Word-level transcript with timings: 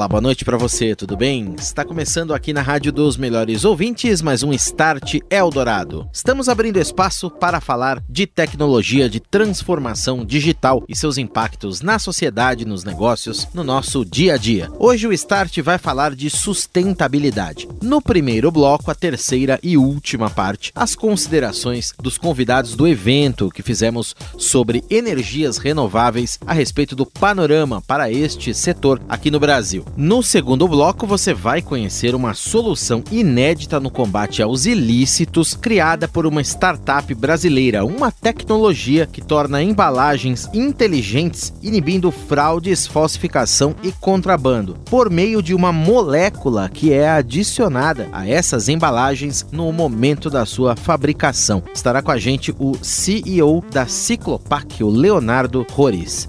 Olá, 0.00 0.08
boa 0.08 0.22
noite 0.22 0.46
para 0.46 0.56
você, 0.56 0.96
tudo 0.96 1.14
bem? 1.14 1.54
Está 1.58 1.84
começando 1.84 2.32
aqui 2.32 2.54
na 2.54 2.62
Rádio 2.62 2.90
dos 2.90 3.18
Melhores 3.18 3.66
Ouvintes 3.66 4.22
mais 4.22 4.42
um 4.42 4.50
Start 4.50 5.16
Eldorado. 5.28 6.08
Estamos 6.10 6.48
abrindo 6.48 6.78
espaço 6.78 7.30
para 7.30 7.60
falar 7.60 8.02
de 8.08 8.26
tecnologia 8.26 9.10
de 9.10 9.20
transformação 9.20 10.24
digital 10.24 10.82
e 10.88 10.96
seus 10.96 11.18
impactos 11.18 11.82
na 11.82 11.98
sociedade, 11.98 12.64
nos 12.64 12.82
negócios, 12.82 13.46
no 13.52 13.62
nosso 13.62 14.02
dia 14.02 14.36
a 14.36 14.36
dia. 14.38 14.70
Hoje 14.78 15.06
o 15.06 15.12
Start 15.12 15.58
vai 15.58 15.76
falar 15.76 16.14
de 16.14 16.30
sustentabilidade. 16.30 17.68
No 17.82 18.00
primeiro 18.00 18.50
bloco, 18.50 18.90
a 18.90 18.94
terceira 18.94 19.60
e 19.62 19.76
última 19.76 20.30
parte, 20.30 20.72
as 20.74 20.94
considerações 20.94 21.92
dos 22.00 22.16
convidados 22.16 22.74
do 22.74 22.88
evento 22.88 23.50
que 23.50 23.62
fizemos 23.62 24.16
sobre 24.38 24.82
energias 24.88 25.58
renováveis 25.58 26.38
a 26.46 26.54
respeito 26.54 26.96
do 26.96 27.04
panorama 27.04 27.82
para 27.82 28.10
este 28.10 28.54
setor 28.54 28.98
aqui 29.06 29.30
no 29.30 29.38
Brasil. 29.38 29.84
No 29.96 30.22
segundo 30.22 30.66
bloco, 30.68 31.06
você 31.06 31.34
vai 31.34 31.60
conhecer 31.60 32.14
uma 32.14 32.32
solução 32.32 33.02
inédita 33.10 33.80
no 33.80 33.90
combate 33.90 34.42
aos 34.42 34.64
ilícitos 34.64 35.54
criada 35.54 36.06
por 36.08 36.26
uma 36.26 36.40
startup 36.40 37.12
brasileira, 37.14 37.84
uma 37.84 38.10
tecnologia 38.10 39.06
que 39.06 39.20
torna 39.20 39.62
embalagens 39.62 40.48
inteligentes, 40.54 41.52
inibindo 41.62 42.10
fraudes, 42.10 42.86
falsificação 42.86 43.74
e 43.82 43.92
contrabando, 43.92 44.76
por 44.86 45.10
meio 45.10 45.42
de 45.42 45.54
uma 45.54 45.72
molécula 45.72 46.68
que 46.68 46.92
é 46.92 47.08
adicionada 47.08 48.08
a 48.12 48.28
essas 48.28 48.68
embalagens 48.68 49.44
no 49.52 49.70
momento 49.72 50.30
da 50.30 50.46
sua 50.46 50.76
fabricação. 50.76 51.62
Estará 51.74 52.00
com 52.00 52.10
a 52.10 52.18
gente 52.18 52.54
o 52.58 52.72
CEO 52.80 53.62
da 53.70 53.86
Ciclopac, 53.86 54.82
o 54.82 54.88
Leonardo 54.88 55.66
Rores. 55.70 56.28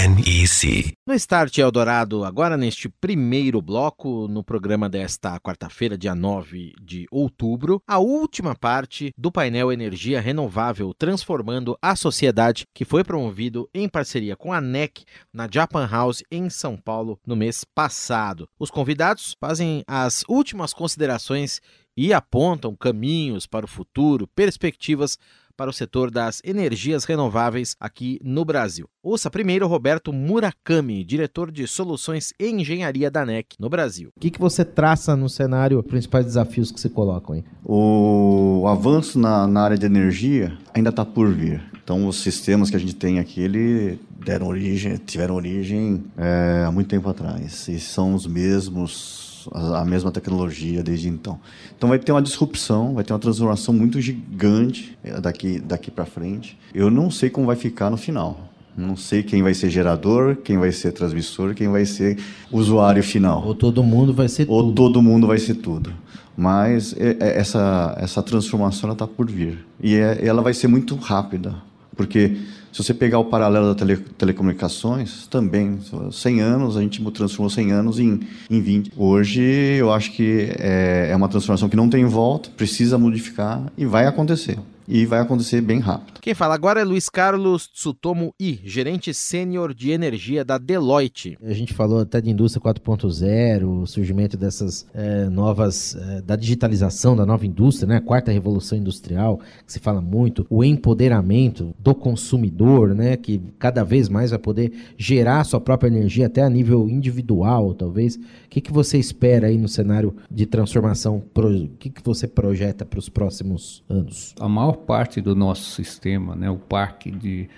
NEC. 0.00 0.94
No 1.06 1.12
Start 1.12 1.58
Eldorado, 1.58 2.24
agora 2.24 2.56
neste 2.56 2.88
primeiro 2.88 3.60
bloco, 3.60 4.26
no 4.28 4.42
programa 4.42 4.88
desta 4.88 5.38
quarta-feira, 5.38 5.98
dia 5.98 6.14
9 6.14 6.72
de 6.80 7.06
outubro, 7.10 7.82
a 7.86 7.98
última 7.98 8.54
parte 8.54 9.12
do 9.14 9.30
painel 9.30 9.70
Energia 9.70 10.18
Renovável 10.18 10.94
Transformando 10.94 11.76
a 11.82 11.94
Sociedade, 11.94 12.64
que 12.74 12.86
foi 12.86 13.04
promovido 13.04 13.68
em 13.74 13.90
parceria 13.90 14.36
com 14.36 14.54
a 14.54 14.60
NEC 14.60 15.04
na 15.30 15.46
Japan 15.52 15.86
House 15.86 16.22
em 16.30 16.48
São 16.48 16.78
Paulo 16.78 17.18
no 17.26 17.36
mês 17.36 17.62
passado. 17.62 18.48
Os 18.58 18.70
convidados 18.70 19.36
fazem 19.38 19.84
as 19.86 20.24
últimas 20.26 20.72
considerações 20.72 21.60
e 21.94 22.14
apontam 22.14 22.74
caminhos 22.74 23.46
para 23.46 23.66
o 23.66 23.68
futuro, 23.68 24.26
perspectivas 24.26 25.18
para 25.60 25.68
o 25.68 25.74
setor 25.74 26.10
das 26.10 26.40
energias 26.42 27.04
renováveis 27.04 27.76
aqui 27.78 28.18
no 28.24 28.46
Brasil. 28.46 28.88
Ouça 29.02 29.30
primeiro 29.30 29.66
Roberto 29.66 30.10
Murakami, 30.10 31.04
diretor 31.04 31.52
de 31.52 31.66
soluções 31.66 32.32
e 32.40 32.48
engenharia 32.48 33.10
da 33.10 33.26
NEC 33.26 33.56
no 33.58 33.68
Brasil. 33.68 34.08
O 34.16 34.20
que, 34.20 34.30
que 34.30 34.40
você 34.40 34.64
traça 34.64 35.14
no 35.14 35.28
cenário, 35.28 35.82
principais 35.82 36.24
desafios 36.24 36.72
que 36.72 36.80
se 36.80 36.88
colocam 36.88 37.34
aí? 37.34 37.44
O 37.62 38.64
avanço 38.68 39.18
na, 39.18 39.46
na 39.46 39.60
área 39.60 39.76
de 39.76 39.84
energia 39.84 40.56
ainda 40.72 40.88
está 40.88 41.04
por 41.04 41.30
vir. 41.30 41.62
Então, 41.84 42.08
os 42.08 42.22
sistemas 42.22 42.70
que 42.70 42.76
a 42.76 42.80
gente 42.80 42.94
tem 42.96 43.18
aqui, 43.18 43.42
ele 43.42 44.00
deram 44.24 44.46
origem, 44.46 44.96
tiveram 44.96 45.34
origem 45.34 46.02
é, 46.16 46.64
há 46.66 46.72
muito 46.72 46.88
tempo 46.88 47.06
atrás 47.06 47.68
e 47.68 47.78
são 47.78 48.14
os 48.14 48.26
mesmos 48.26 49.29
a 49.52 49.84
mesma 49.84 50.10
tecnologia 50.10 50.82
desde 50.82 51.08
então. 51.08 51.38
Então 51.76 51.88
vai 51.88 51.98
ter 51.98 52.12
uma 52.12 52.22
disrupção, 52.22 52.94
vai 52.94 53.04
ter 53.04 53.12
uma 53.12 53.18
transformação 53.18 53.72
muito 53.74 54.00
gigante 54.00 54.96
daqui 55.22 55.60
daqui 55.60 55.90
para 55.90 56.04
frente. 56.04 56.58
Eu 56.74 56.90
não 56.90 57.10
sei 57.10 57.30
como 57.30 57.46
vai 57.46 57.56
ficar 57.56 57.90
no 57.90 57.96
final. 57.96 58.48
Não 58.76 58.96
sei 58.96 59.22
quem 59.22 59.42
vai 59.42 59.52
ser 59.52 59.68
gerador, 59.68 60.36
quem 60.36 60.56
vai 60.56 60.72
ser 60.72 60.92
transmissor, 60.92 61.54
quem 61.54 61.68
vai 61.68 61.84
ser 61.84 62.18
usuário 62.50 63.02
final. 63.02 63.44
Ou 63.44 63.54
todo 63.54 63.82
mundo 63.82 64.14
vai 64.14 64.28
ser 64.28 64.46
Ou 64.48 64.62
tudo. 64.62 64.74
todo 64.74 65.02
mundo 65.02 65.26
vai 65.26 65.38
ser 65.38 65.54
tudo. 65.56 65.92
Mas 66.36 66.94
essa 67.18 67.94
essa 67.98 68.22
transformação 68.22 68.92
está 68.92 69.06
por 69.06 69.30
vir 69.30 69.66
e 69.82 69.96
é, 69.96 70.24
ela 70.24 70.40
vai 70.40 70.54
ser 70.54 70.68
muito 70.68 70.94
rápida, 70.94 71.54
porque 71.96 72.38
se 72.72 72.82
você 72.82 72.94
pegar 72.94 73.18
o 73.18 73.24
paralelo 73.24 73.66
das 73.66 73.76
tele, 73.76 73.96
telecomunicações, 73.96 75.26
também, 75.26 75.78
100 76.12 76.40
anos, 76.40 76.76
a 76.76 76.80
gente 76.80 77.02
transformou 77.10 77.50
100 77.50 77.72
anos 77.72 77.98
em, 77.98 78.20
em 78.48 78.60
20. 78.60 78.92
Hoje, 78.96 79.42
eu 79.42 79.92
acho 79.92 80.12
que 80.12 80.52
é, 80.58 81.08
é 81.10 81.16
uma 81.16 81.28
transformação 81.28 81.68
que 81.68 81.76
não 81.76 81.88
tem 81.88 82.04
volta, 82.04 82.50
precisa 82.56 82.96
modificar 82.98 83.72
e 83.76 83.84
vai 83.84 84.06
acontecer 84.06 84.58
e 84.90 85.06
vai 85.06 85.20
acontecer 85.20 85.60
bem 85.60 85.78
rápido. 85.78 86.18
Quem 86.20 86.34
fala 86.34 86.54
agora 86.54 86.80
é 86.80 86.84
Luiz 86.84 87.08
Carlos 87.08 87.68
Tsutomo 87.68 88.34
I, 88.38 88.60
gerente 88.64 89.14
sênior 89.14 89.72
de 89.72 89.92
energia 89.92 90.44
da 90.44 90.58
Deloitte. 90.58 91.38
A 91.42 91.52
gente 91.52 91.72
falou 91.72 92.00
até 92.00 92.20
de 92.20 92.28
indústria 92.28 92.60
4.0, 92.60 93.82
o 93.82 93.86
surgimento 93.86 94.36
dessas 94.36 94.84
é, 94.92 95.26
novas, 95.26 95.94
é, 95.94 96.20
da 96.20 96.34
digitalização 96.34 97.14
da 97.14 97.24
nova 97.24 97.46
indústria, 97.46 97.88
né? 97.88 97.96
a 97.96 98.00
quarta 98.00 98.32
revolução 98.32 98.76
industrial, 98.76 99.40
que 99.64 99.72
se 99.72 99.78
fala 99.78 100.02
muito, 100.02 100.44
o 100.50 100.64
empoderamento 100.64 101.72
do 101.78 101.94
consumidor, 101.94 102.92
né? 102.92 103.16
que 103.16 103.40
cada 103.58 103.84
vez 103.84 104.08
mais 104.08 104.30
vai 104.30 104.40
poder 104.40 104.72
gerar 104.98 105.44
sua 105.44 105.60
própria 105.60 105.88
energia 105.88 106.26
até 106.26 106.42
a 106.42 106.50
nível 106.50 106.88
individual, 106.88 107.74
talvez. 107.74 108.16
O 108.16 108.20
que, 108.50 108.60
que 108.60 108.72
você 108.72 108.98
espera 108.98 109.46
aí 109.46 109.56
no 109.56 109.68
cenário 109.68 110.16
de 110.28 110.46
transformação? 110.46 111.22
O 111.34 111.68
que, 111.78 111.90
que 111.90 112.02
você 112.02 112.26
projeta 112.26 112.84
para 112.84 112.98
os 112.98 113.08
próximos 113.08 113.84
anos? 113.88 114.34
A 114.40 114.48
maior 114.48 114.79
parte 114.80 115.20
do 115.20 115.36
nosso 115.36 115.70
sistema, 115.70 116.34
né, 116.34 116.50
o 116.50 116.56
parque 116.56 117.10
de 117.10 117.48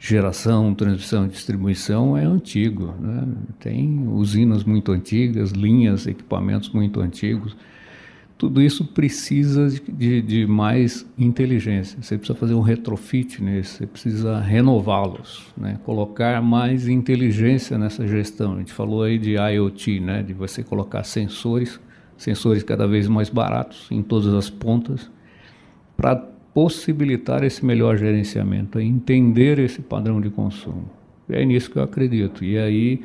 geração, 0.00 0.74
transmissão 0.74 1.26
e 1.26 1.28
distribuição 1.28 2.16
é 2.16 2.24
antigo. 2.24 2.94
Né? 2.98 3.28
Tem 3.60 4.08
usinas 4.08 4.64
muito 4.64 4.90
antigas, 4.90 5.50
linhas, 5.50 6.06
equipamentos 6.06 6.70
muito 6.70 7.00
antigos. 7.00 7.54
Tudo 8.38 8.62
isso 8.62 8.86
precisa 8.86 9.68
de, 9.68 10.22
de 10.22 10.46
mais 10.46 11.06
inteligência. 11.18 12.00
Você 12.00 12.16
precisa 12.16 12.38
fazer 12.38 12.54
um 12.54 12.62
retrofit 12.62 13.42
nesse, 13.42 13.76
você 13.76 13.86
precisa 13.86 14.40
renová-los, 14.40 15.46
né? 15.54 15.78
colocar 15.84 16.40
mais 16.40 16.88
inteligência 16.88 17.76
nessa 17.76 18.08
gestão. 18.08 18.54
A 18.54 18.58
gente 18.60 18.72
falou 18.72 19.02
aí 19.02 19.18
de 19.18 19.32
IoT, 19.32 20.00
né? 20.00 20.22
de 20.22 20.32
você 20.32 20.62
colocar 20.62 21.04
sensores, 21.04 21.78
sensores 22.16 22.62
cada 22.62 22.88
vez 22.88 23.06
mais 23.06 23.28
baratos 23.28 23.86
em 23.90 24.02
todas 24.02 24.32
as 24.32 24.48
pontas, 24.48 25.10
para 25.94 26.26
possibilitar 26.52 27.44
esse 27.44 27.64
melhor 27.64 27.96
gerenciamento, 27.96 28.80
entender 28.80 29.58
esse 29.58 29.80
padrão 29.80 30.20
de 30.20 30.30
consumo. 30.30 30.90
É 31.28 31.44
nisso 31.44 31.70
que 31.70 31.78
eu 31.78 31.82
acredito. 31.82 32.44
E 32.44 32.58
aí 32.58 33.02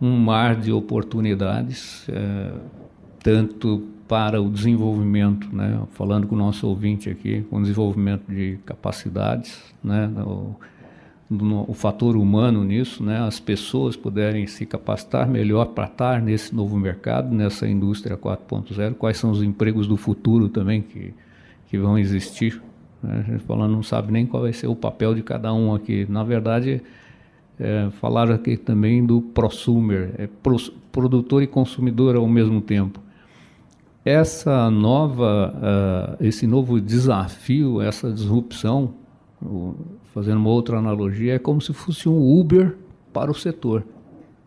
um 0.00 0.16
mar 0.16 0.56
de 0.56 0.72
oportunidades, 0.72 2.06
é, 2.08 2.52
tanto 3.22 3.84
para 4.06 4.40
o 4.40 4.48
desenvolvimento, 4.48 5.54
né, 5.54 5.82
falando 5.92 6.26
com 6.26 6.34
o 6.34 6.38
nosso 6.38 6.66
ouvinte 6.66 7.10
aqui, 7.10 7.42
com 7.50 7.58
o 7.58 7.60
desenvolvimento 7.60 8.24
de 8.26 8.58
capacidades, 8.64 9.60
né, 9.84 10.10
o, 10.24 10.54
no, 11.28 11.68
o 11.68 11.74
fator 11.74 12.16
humano 12.16 12.64
nisso, 12.64 13.02
né, 13.04 13.20
as 13.20 13.38
pessoas 13.38 13.96
puderem 13.96 14.46
se 14.46 14.64
capacitar 14.64 15.28
melhor 15.28 15.66
para 15.66 15.84
estar 15.84 16.22
nesse 16.22 16.54
novo 16.54 16.78
mercado, 16.78 17.34
nessa 17.34 17.68
indústria 17.68 18.16
4.0, 18.16 18.94
quais 18.94 19.18
são 19.18 19.30
os 19.30 19.42
empregos 19.42 19.86
do 19.86 19.96
futuro 19.96 20.48
também 20.48 20.80
que, 20.80 21.12
que 21.66 21.76
vão 21.76 21.98
existir. 21.98 22.62
A 23.02 23.20
gente 23.22 23.44
falando 23.44 23.72
não 23.72 23.82
sabe 23.82 24.12
nem 24.12 24.26
qual 24.26 24.42
vai 24.42 24.52
ser 24.52 24.66
o 24.66 24.76
papel 24.76 25.14
de 25.14 25.22
cada 25.22 25.52
um 25.52 25.74
aqui. 25.74 26.06
Na 26.08 26.24
verdade, 26.24 26.82
é, 27.58 27.88
falaram 28.00 28.34
aqui 28.34 28.56
também 28.56 29.04
do 29.04 29.20
prosumer, 29.20 30.12
é 30.18 30.26
pro, 30.26 30.56
produtor 30.90 31.42
e 31.42 31.46
consumidor 31.46 32.16
ao 32.16 32.26
mesmo 32.26 32.60
tempo 32.60 33.00
essa 34.08 34.70
nova, 34.70 35.54
uh, 35.54 36.24
esse 36.24 36.46
novo 36.46 36.80
desafio, 36.80 37.82
essa 37.82 38.10
disrupção, 38.10 38.94
fazendo 40.14 40.38
uma 40.38 40.48
outra 40.48 40.78
analogia, 40.78 41.34
é 41.34 41.38
como 41.38 41.60
se 41.60 41.74
fosse 41.74 42.08
um 42.08 42.40
Uber 42.40 42.74
para 43.12 43.30
o 43.30 43.34
setor. 43.34 43.84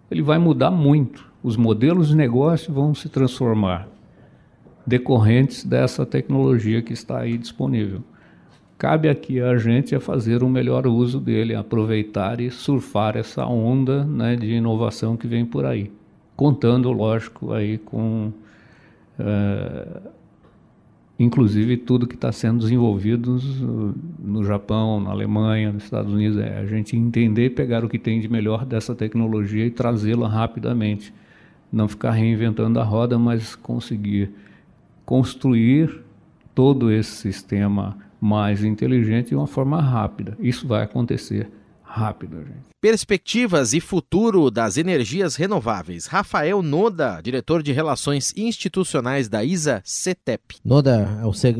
Ele 0.09 0.23
vai 0.23 0.39
mudar 0.39 0.71
muito. 0.71 1.29
Os 1.43 1.55
modelos 1.55 2.07
de 2.07 2.15
negócio 2.15 2.73
vão 2.73 2.95
se 2.95 3.07
transformar 3.07 3.87
decorrentes 4.85 5.63
dessa 5.63 6.07
tecnologia 6.07 6.81
que 6.81 6.93
está 6.93 7.19
aí 7.19 7.37
disponível. 7.37 8.01
Cabe 8.81 9.07
aqui 9.07 9.39
a 9.39 9.55
gente 9.57 9.93
a 9.93 9.99
fazer 9.99 10.41
um 10.41 10.49
melhor 10.49 10.87
uso 10.87 11.19
dele, 11.19 11.53
aproveitar 11.53 12.41
e 12.41 12.49
surfar 12.49 13.15
essa 13.15 13.45
onda 13.45 14.03
né, 14.03 14.35
de 14.35 14.53
inovação 14.53 15.15
que 15.15 15.27
vem 15.27 15.45
por 15.45 15.65
aí, 15.65 15.91
contando, 16.35 16.91
lógico, 16.91 17.53
aí 17.53 17.77
com 17.77 18.33
é, 19.19 20.01
inclusive 21.19 21.77
tudo 21.77 22.07
que 22.07 22.15
está 22.15 22.31
sendo 22.31 22.57
desenvolvido 22.57 23.37
no 24.17 24.43
Japão, 24.43 24.99
na 24.99 25.11
Alemanha, 25.11 25.71
nos 25.71 25.83
Estados 25.83 26.11
Unidos, 26.11 26.39
é 26.39 26.57
a 26.57 26.65
gente 26.65 26.97
entender, 26.97 27.51
pegar 27.51 27.85
o 27.85 27.87
que 27.87 27.99
tem 27.99 28.19
de 28.19 28.27
melhor 28.27 28.65
dessa 28.65 28.95
tecnologia 28.95 29.63
e 29.63 29.69
trazê-la 29.69 30.27
rapidamente, 30.27 31.13
não 31.71 31.87
ficar 31.87 32.13
reinventando 32.13 32.79
a 32.79 32.83
roda, 32.83 33.19
mas 33.19 33.55
conseguir 33.55 34.31
construir 35.05 36.01
todo 36.55 36.91
esse 36.91 37.11
sistema 37.11 38.09
mais 38.21 38.63
inteligente 38.63 39.29
de 39.29 39.35
uma 39.35 39.47
forma 39.47 39.81
rápida. 39.81 40.37
Isso 40.39 40.67
vai 40.67 40.83
acontecer 40.83 41.49
rápido, 41.91 42.37
gente. 42.37 42.71
Perspectivas 42.79 43.73
e 43.73 43.79
futuro 43.79 44.49
das 44.49 44.77
energias 44.77 45.35
renováveis. 45.35 46.07
Rafael 46.07 46.63
Noda, 46.63 47.21
diretor 47.21 47.61
de 47.61 47.71
Relações 47.71 48.33
Institucionais 48.35 49.29
da 49.29 49.43
ISA 49.43 49.81
CETEP. 49.83 50.55
Noda, 50.65 51.07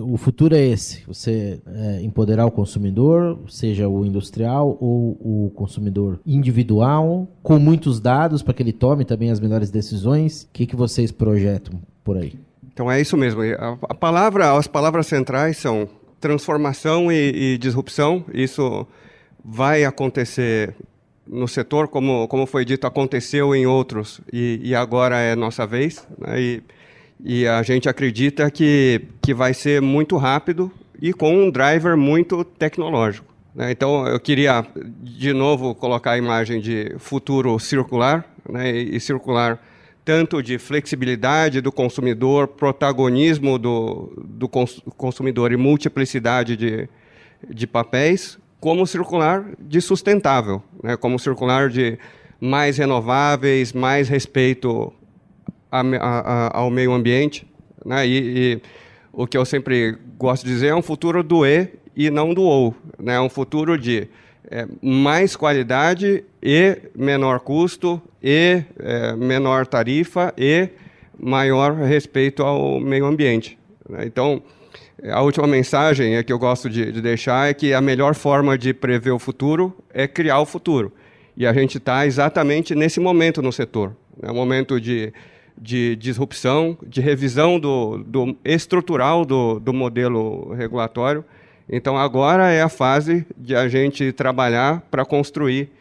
o 0.03 0.17
futuro 0.17 0.55
é 0.55 0.65
esse: 0.65 1.03
você 1.05 1.61
é, 1.67 2.01
empoderar 2.01 2.45
o 2.45 2.51
consumidor, 2.51 3.39
seja 3.47 3.87
o 3.87 4.03
industrial 4.05 4.77
ou 4.79 5.11
o 5.19 5.51
consumidor 5.53 6.19
individual, 6.25 7.27
com 7.43 7.59
muitos 7.59 7.99
dados 7.99 8.41
para 8.41 8.53
que 8.53 8.63
ele 8.63 8.73
tome 8.73 9.05
também 9.05 9.29
as 9.29 9.39
melhores 9.39 9.69
decisões. 9.69 10.43
O 10.43 10.49
que, 10.53 10.65
que 10.65 10.75
vocês 10.75 11.11
projetam 11.11 11.79
por 12.03 12.17
aí? 12.17 12.33
Então 12.73 12.89
é 12.89 12.99
isso 12.99 13.15
mesmo. 13.15 13.41
A, 13.43 13.77
a 13.89 13.93
palavra, 13.93 14.57
as 14.57 14.65
palavras 14.65 15.05
centrais 15.05 15.57
são 15.57 15.87
transformação 16.21 17.11
e, 17.11 17.55
e, 17.55 17.57
disrupção. 17.57 18.23
Isso 18.31 18.87
vai 19.43 19.83
acontecer 19.83 20.75
no 21.27 21.47
setor, 21.47 21.87
como, 21.87 22.27
como 22.27 22.45
foi 22.45 22.63
dito, 22.63 22.85
aconteceu 22.85 23.55
em 23.55 23.65
outros 23.65 24.21
e, 24.31 24.59
e 24.63 24.75
agora 24.75 25.17
é 25.19 25.35
nossa 25.35 25.65
vez. 25.65 26.07
Né? 26.17 26.39
E, 26.39 26.63
e 27.23 27.47
a 27.47 27.61
gente 27.63 27.89
acredita 27.89 28.49
que, 28.49 29.01
que 29.21 29.33
vai 29.33 29.53
ser 29.53 29.81
muito 29.81 30.15
rápido 30.15 30.71
e 31.01 31.11
com 31.11 31.33
um 31.33 31.49
driver 31.49 31.97
muito 31.97 32.43
tecnológico. 32.43 33.33
Né? 33.55 33.71
Então, 33.71 34.07
eu 34.07 34.19
queria, 34.19 34.65
de 35.01 35.33
novo, 35.33 35.73
colocar 35.73 36.11
a 36.11 36.17
imagem 36.17 36.61
de 36.61 36.95
futuro 36.99 37.57
circular, 37.59 38.25
né? 38.47 38.71
e, 38.71 38.95
e 38.95 38.99
circular 38.99 39.59
tanto 40.11 40.43
de 40.43 40.57
flexibilidade 40.57 41.61
do 41.61 41.71
consumidor, 41.71 42.45
protagonismo 42.45 43.57
do, 43.57 44.11
do 44.27 44.49
cons 44.49 44.81
consumidor 44.97 45.53
e 45.53 45.55
multiplicidade 45.55 46.57
de, 46.57 46.89
de 47.49 47.65
papéis, 47.65 48.37
como 48.59 48.85
circular 48.85 49.45
de 49.57 49.79
sustentável, 49.79 50.61
né? 50.83 50.97
como 50.97 51.17
circular 51.17 51.69
de 51.69 51.97
mais 52.41 52.77
renováveis, 52.77 53.71
mais 53.71 54.09
respeito 54.09 54.91
a, 55.71 55.79
a, 55.79 56.19
a, 56.19 56.57
ao 56.57 56.69
meio 56.69 56.91
ambiente. 56.91 57.47
Né? 57.85 58.05
E, 58.05 58.17
e, 58.17 58.61
o 59.13 59.25
que 59.25 59.37
eu 59.37 59.45
sempre 59.45 59.97
gosto 60.17 60.43
de 60.45 60.51
dizer 60.51 60.67
é 60.67 60.75
um 60.75 60.81
futuro 60.81 61.23
do 61.23 61.45
E 61.45 61.69
e 61.95 62.09
não 62.09 62.33
do 62.33 62.43
OU. 62.43 62.75
Né? 62.99 63.15
É 63.15 63.21
um 63.21 63.29
futuro 63.29 63.77
de 63.77 64.09
é, 64.49 64.67
mais 64.81 65.37
qualidade 65.37 66.25
e 66.43 66.79
menor 66.97 67.39
custo 67.39 68.01
e 68.21 68.63
é, 68.79 69.15
menor 69.15 69.65
tarifa 69.65 70.33
e 70.37 70.69
maior 71.17 71.73
respeito 71.75 72.43
ao 72.43 72.79
meio 72.79 73.05
ambiente. 73.05 73.57
Né? 73.89 74.05
Então, 74.05 74.41
a 75.09 75.21
última 75.21 75.47
mensagem 75.47 76.15
é 76.15 76.23
que 76.23 76.31
eu 76.31 76.37
gosto 76.37 76.69
de, 76.69 76.91
de, 76.91 77.01
deixar 77.01 77.49
é 77.49 77.53
que 77.53 77.73
a 77.73 77.81
melhor 77.81 78.13
forma 78.13 78.57
de 78.57 78.73
prever 78.73 79.11
o 79.11 79.19
futuro 79.19 79.75
é 79.93 80.07
criar 80.07 80.39
o 80.39 80.45
futuro. 80.45 80.91
E 81.35 81.47
a 81.47 81.53
gente 81.53 81.77
está 81.77 82.05
exatamente 82.05 82.75
nesse 82.75 82.99
momento 82.99 83.41
no 83.41 83.51
setor. 83.51 83.95
É 84.21 84.29
um 84.29 84.35
momento 84.35 84.79
de, 84.79 85.11
de 85.57 85.95
disrupção, 85.95 86.77
de 86.85 87.01
revisão 87.01 87.59
do, 87.59 87.97
do 87.97 88.35
estrutural 88.45 89.25
do, 89.25 89.59
do 89.59 89.73
modelo 89.73 90.53
regulatório. 90.53 91.25
Então 91.67 91.97
agora 91.97 92.51
é 92.51 92.61
a 92.61 92.69
fase 92.69 93.25
de 93.35 93.55
a 93.55 93.67
gente 93.67 94.11
trabalhar 94.11 94.81
para 94.91 95.05
construir 95.05 95.71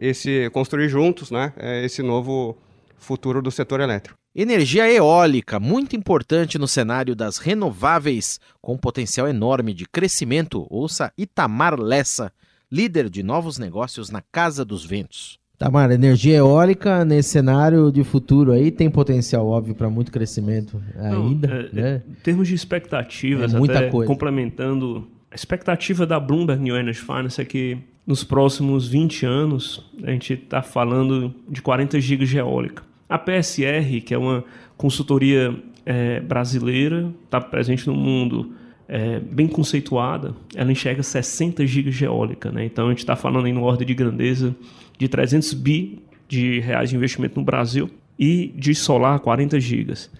esse 0.00 0.50
construir 0.50 0.88
juntos, 0.88 1.30
né, 1.30 1.52
é, 1.56 1.84
esse 1.84 2.02
novo 2.02 2.56
futuro 2.98 3.42
do 3.42 3.50
setor 3.50 3.80
elétrico. 3.80 4.16
Energia 4.34 4.90
eólica, 4.92 5.58
muito 5.58 5.96
importante 5.96 6.58
no 6.58 6.68
cenário 6.68 7.16
das 7.16 7.38
renováveis, 7.38 8.38
com 8.60 8.74
um 8.74 8.78
potencial 8.78 9.26
enorme 9.26 9.72
de 9.72 9.86
crescimento. 9.86 10.66
Ouça 10.68 11.10
Itamar 11.16 11.80
Lessa, 11.80 12.30
líder 12.70 13.08
de 13.08 13.22
novos 13.22 13.56
negócios 13.56 14.10
na 14.10 14.22
Casa 14.30 14.62
dos 14.62 14.84
Ventos. 14.84 15.38
Tamar, 15.58 15.90
energia 15.90 16.36
eólica 16.36 17.02
nesse 17.02 17.30
cenário 17.30 17.90
de 17.90 18.04
futuro 18.04 18.52
aí 18.52 18.70
tem 18.70 18.90
potencial 18.90 19.46
óbvio 19.46 19.74
para 19.74 19.88
muito 19.88 20.12
crescimento 20.12 20.82
ainda. 20.98 21.48
Não, 21.48 21.56
é, 21.56 21.68
né? 21.72 22.02
Em 22.06 22.14
termos 22.22 22.46
de 22.46 22.54
expectativas, 22.54 23.54
é 23.54 23.58
muita 23.58 23.90
coisa. 23.90 24.06
complementando, 24.06 25.08
a 25.36 25.38
expectativa 25.38 26.06
da 26.06 26.18
Bloomberg 26.18 26.62
New 26.62 26.74
Energy 26.74 26.98
Finance 26.98 27.38
é 27.38 27.44
que 27.44 27.76
nos 28.06 28.24
próximos 28.24 28.88
20 28.88 29.26
anos, 29.26 29.84
a 30.02 30.10
gente 30.10 30.32
está 30.32 30.62
falando 30.62 31.34
de 31.46 31.60
40 31.60 32.00
gigas 32.00 32.30
de 32.30 32.38
eólica. 32.38 32.82
A 33.06 33.18
PSR, 33.18 34.00
que 34.00 34.14
é 34.14 34.18
uma 34.18 34.42
consultoria 34.78 35.54
é, 35.84 36.20
brasileira, 36.20 37.12
está 37.26 37.38
presente 37.38 37.86
no 37.86 37.94
mundo, 37.94 38.54
é, 38.88 39.20
bem 39.20 39.46
conceituada, 39.46 40.34
ela 40.54 40.72
enxerga 40.72 41.02
60 41.02 41.66
gigas 41.66 41.94
de 41.94 42.06
eólica. 42.06 42.50
Né? 42.50 42.64
Então 42.64 42.86
a 42.86 42.88
gente 42.88 43.00
está 43.00 43.14
falando 43.14 43.46
em 43.46 43.52
uma 43.52 43.66
ordem 43.66 43.86
de 43.86 43.92
grandeza 43.92 44.56
de 44.96 45.06
300 45.06 45.52
bi 45.52 46.02
de 46.26 46.60
reais 46.60 46.88
de 46.88 46.96
investimento 46.96 47.38
no 47.38 47.44
Brasil 47.44 47.90
e 48.18 48.54
de 48.56 48.74
solar 48.74 49.20
40 49.20 49.60
gigas. 49.60 50.10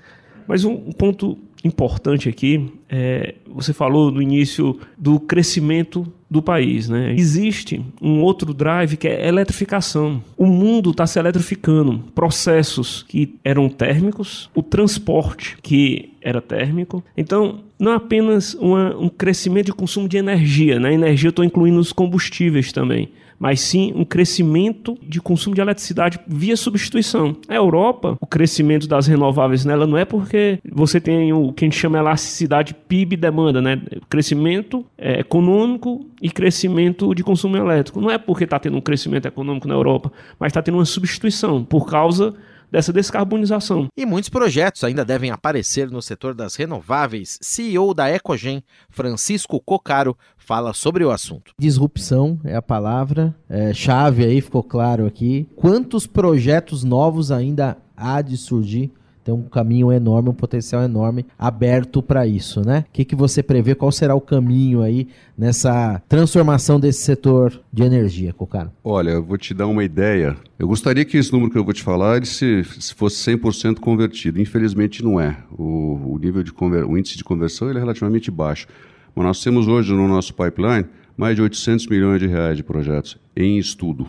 Mas 0.46 0.62
um, 0.62 0.74
um 0.74 0.92
ponto 0.92 1.38
importante 1.66 2.28
aqui 2.28 2.72
é, 2.88 3.34
você 3.46 3.72
falou 3.72 4.10
no 4.10 4.22
início 4.22 4.78
do 4.96 5.18
crescimento 5.18 6.06
do 6.28 6.42
país, 6.42 6.88
né? 6.88 7.14
Existe 7.16 7.84
um 8.00 8.20
outro 8.20 8.52
drive 8.52 8.96
que 8.96 9.06
é 9.06 9.28
eletrificação. 9.28 10.22
O 10.36 10.46
mundo 10.46 10.90
está 10.90 11.06
se 11.06 11.18
eletrificando. 11.18 12.02
Processos 12.14 13.04
que 13.08 13.36
eram 13.44 13.68
térmicos, 13.68 14.50
o 14.54 14.62
transporte 14.62 15.56
que 15.62 16.10
era 16.20 16.40
térmico. 16.40 17.02
Então, 17.16 17.60
não 17.78 17.92
é 17.92 17.96
apenas 17.96 18.54
uma, 18.54 18.96
um 18.96 19.08
crescimento 19.08 19.66
de 19.66 19.72
consumo 19.72 20.08
de 20.08 20.16
energia, 20.16 20.80
né? 20.80 20.92
Energia 20.92 21.28
eu 21.28 21.30
estou 21.30 21.44
incluindo 21.44 21.78
os 21.78 21.92
combustíveis 21.92 22.72
também 22.72 23.08
mas 23.38 23.60
sim 23.60 23.92
um 23.94 24.04
crescimento 24.04 24.96
de 25.02 25.20
consumo 25.20 25.54
de 25.54 25.60
eletricidade 25.60 26.18
via 26.26 26.56
substituição. 26.56 27.36
A 27.48 27.54
Europa, 27.54 28.16
o 28.20 28.26
crescimento 28.26 28.86
das 28.86 29.06
renováveis 29.06 29.64
nela 29.64 29.86
não 29.86 29.96
é 29.96 30.04
porque 30.04 30.58
você 30.70 31.00
tem 31.00 31.32
o 31.32 31.52
que 31.52 31.64
a 31.64 31.66
gente 31.66 31.78
chama 31.78 31.98
de 31.98 32.04
elasticidade 32.04 32.74
PIB 32.74 33.16
demanda, 33.16 33.60
né? 33.60 33.80
Crescimento 34.08 34.84
é, 34.96 35.20
econômico 35.20 36.06
e 36.20 36.30
crescimento 36.30 37.14
de 37.14 37.22
consumo 37.22 37.56
elétrico. 37.56 38.00
Não 38.00 38.10
é 38.10 38.18
porque 38.18 38.44
está 38.44 38.58
tendo 38.58 38.76
um 38.76 38.80
crescimento 38.80 39.26
econômico 39.26 39.68
na 39.68 39.74
Europa, 39.74 40.12
mas 40.38 40.50
está 40.50 40.62
tendo 40.62 40.78
uma 40.78 40.84
substituição 40.84 41.64
por 41.64 41.86
causa 41.86 42.34
dessa 42.70 42.92
descarbonização. 42.92 43.88
E 43.96 44.04
muitos 44.06 44.28
projetos 44.28 44.84
ainda 44.84 45.04
devem 45.04 45.30
aparecer 45.30 45.90
no 45.90 46.02
setor 46.02 46.34
das 46.34 46.56
renováveis. 46.56 47.38
CEO 47.40 47.94
da 47.94 48.10
Ecogen, 48.10 48.62
Francisco 48.90 49.60
Cocaro, 49.60 50.16
fala 50.36 50.72
sobre 50.72 51.04
o 51.04 51.10
assunto. 51.10 51.52
Disrupção 51.58 52.40
é 52.44 52.54
a 52.54 52.62
palavra 52.62 53.34
é, 53.48 53.72
chave 53.72 54.24
aí, 54.24 54.40
ficou 54.40 54.62
claro 54.62 55.06
aqui. 55.06 55.48
Quantos 55.56 56.06
projetos 56.06 56.84
novos 56.84 57.30
ainda 57.30 57.76
há 57.96 58.20
de 58.20 58.36
surgir 58.36 58.92
tem 59.26 59.34
um 59.34 59.42
caminho 59.42 59.90
enorme, 59.90 60.28
um 60.28 60.32
potencial 60.34 60.84
enorme 60.84 61.26
aberto 61.36 62.00
para 62.00 62.24
isso, 62.28 62.64
né? 62.64 62.84
O 62.88 62.92
que, 62.92 63.04
que 63.04 63.16
você 63.16 63.42
prevê? 63.42 63.74
Qual 63.74 63.90
será 63.90 64.14
o 64.14 64.20
caminho 64.20 64.82
aí 64.82 65.08
nessa 65.36 66.00
transformação 66.08 66.78
desse 66.78 67.00
setor 67.00 67.60
de 67.72 67.82
energia, 67.82 68.32
Cocaro? 68.32 68.70
Olha, 68.84 69.10
eu 69.10 69.24
vou 69.24 69.36
te 69.36 69.52
dar 69.52 69.66
uma 69.66 69.82
ideia. 69.82 70.36
Eu 70.56 70.68
gostaria 70.68 71.04
que 71.04 71.16
esse 71.16 71.32
número 71.32 71.50
que 71.50 71.58
eu 71.58 71.64
vou 71.64 71.74
te 71.74 71.82
falar 71.82 72.18
ele 72.18 72.26
se, 72.26 72.62
se 72.78 72.94
fosse 72.94 73.36
100% 73.36 73.80
convertido. 73.80 74.40
Infelizmente 74.40 75.02
não 75.02 75.20
é. 75.20 75.36
O, 75.58 76.14
o 76.14 76.18
nível 76.22 76.44
de 76.44 76.52
conver... 76.52 76.84
o 76.84 76.96
índice 76.96 77.16
de 77.16 77.24
conversão 77.24 77.68
é 77.68 77.72
relativamente 77.72 78.30
baixo. 78.30 78.68
Mas 79.12 79.26
nós 79.26 79.42
temos 79.42 79.66
hoje 79.66 79.92
no 79.92 80.06
nosso 80.06 80.32
pipeline 80.34 80.86
mais 81.16 81.34
de 81.34 81.42
800 81.42 81.88
milhões 81.88 82.20
de 82.20 82.28
reais 82.28 82.56
de 82.56 82.62
projetos 82.62 83.18
em 83.36 83.58
estudo. 83.58 84.06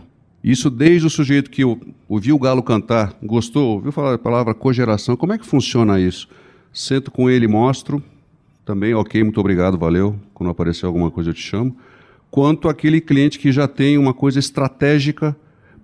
Isso 0.48 0.70
desde 0.70 1.06
o 1.06 1.10
sujeito 1.10 1.52
que 1.52 1.62
ouviu 2.08 2.38
o 2.38 2.40
galo 2.40 2.64
cantar, 2.64 3.14
gostou, 3.22 3.76
ouviu 3.76 3.92
falar 3.92 4.14
a 4.14 4.18
palavra 4.18 4.54
cogeração. 4.54 5.18
Como 5.18 5.34
é 5.34 5.38
que 5.38 5.46
funciona 5.46 6.00
isso? 6.00 6.30
Sento 6.72 7.12
com 7.12 7.30
ele, 7.30 7.50
mostro. 7.50 8.02
Também, 8.64 8.94
ok, 8.94 9.22
muito 9.22 9.42
obrigado, 9.42 9.78
valeu. 9.78 10.16
Quando 10.34 10.50
aparecer 10.50 10.86
alguma 10.86 11.12
coisa 11.12 11.32
eu 11.32 11.34
te 11.34 11.42
chamo. 11.42 11.76
quanto 12.32 12.70
aquele 12.70 13.02
cliente 13.02 13.40
que 13.40 13.52
já 13.52 13.68
tem 13.68 13.98
uma 13.98 14.14
coisa 14.14 14.40
estratégica 14.40 15.36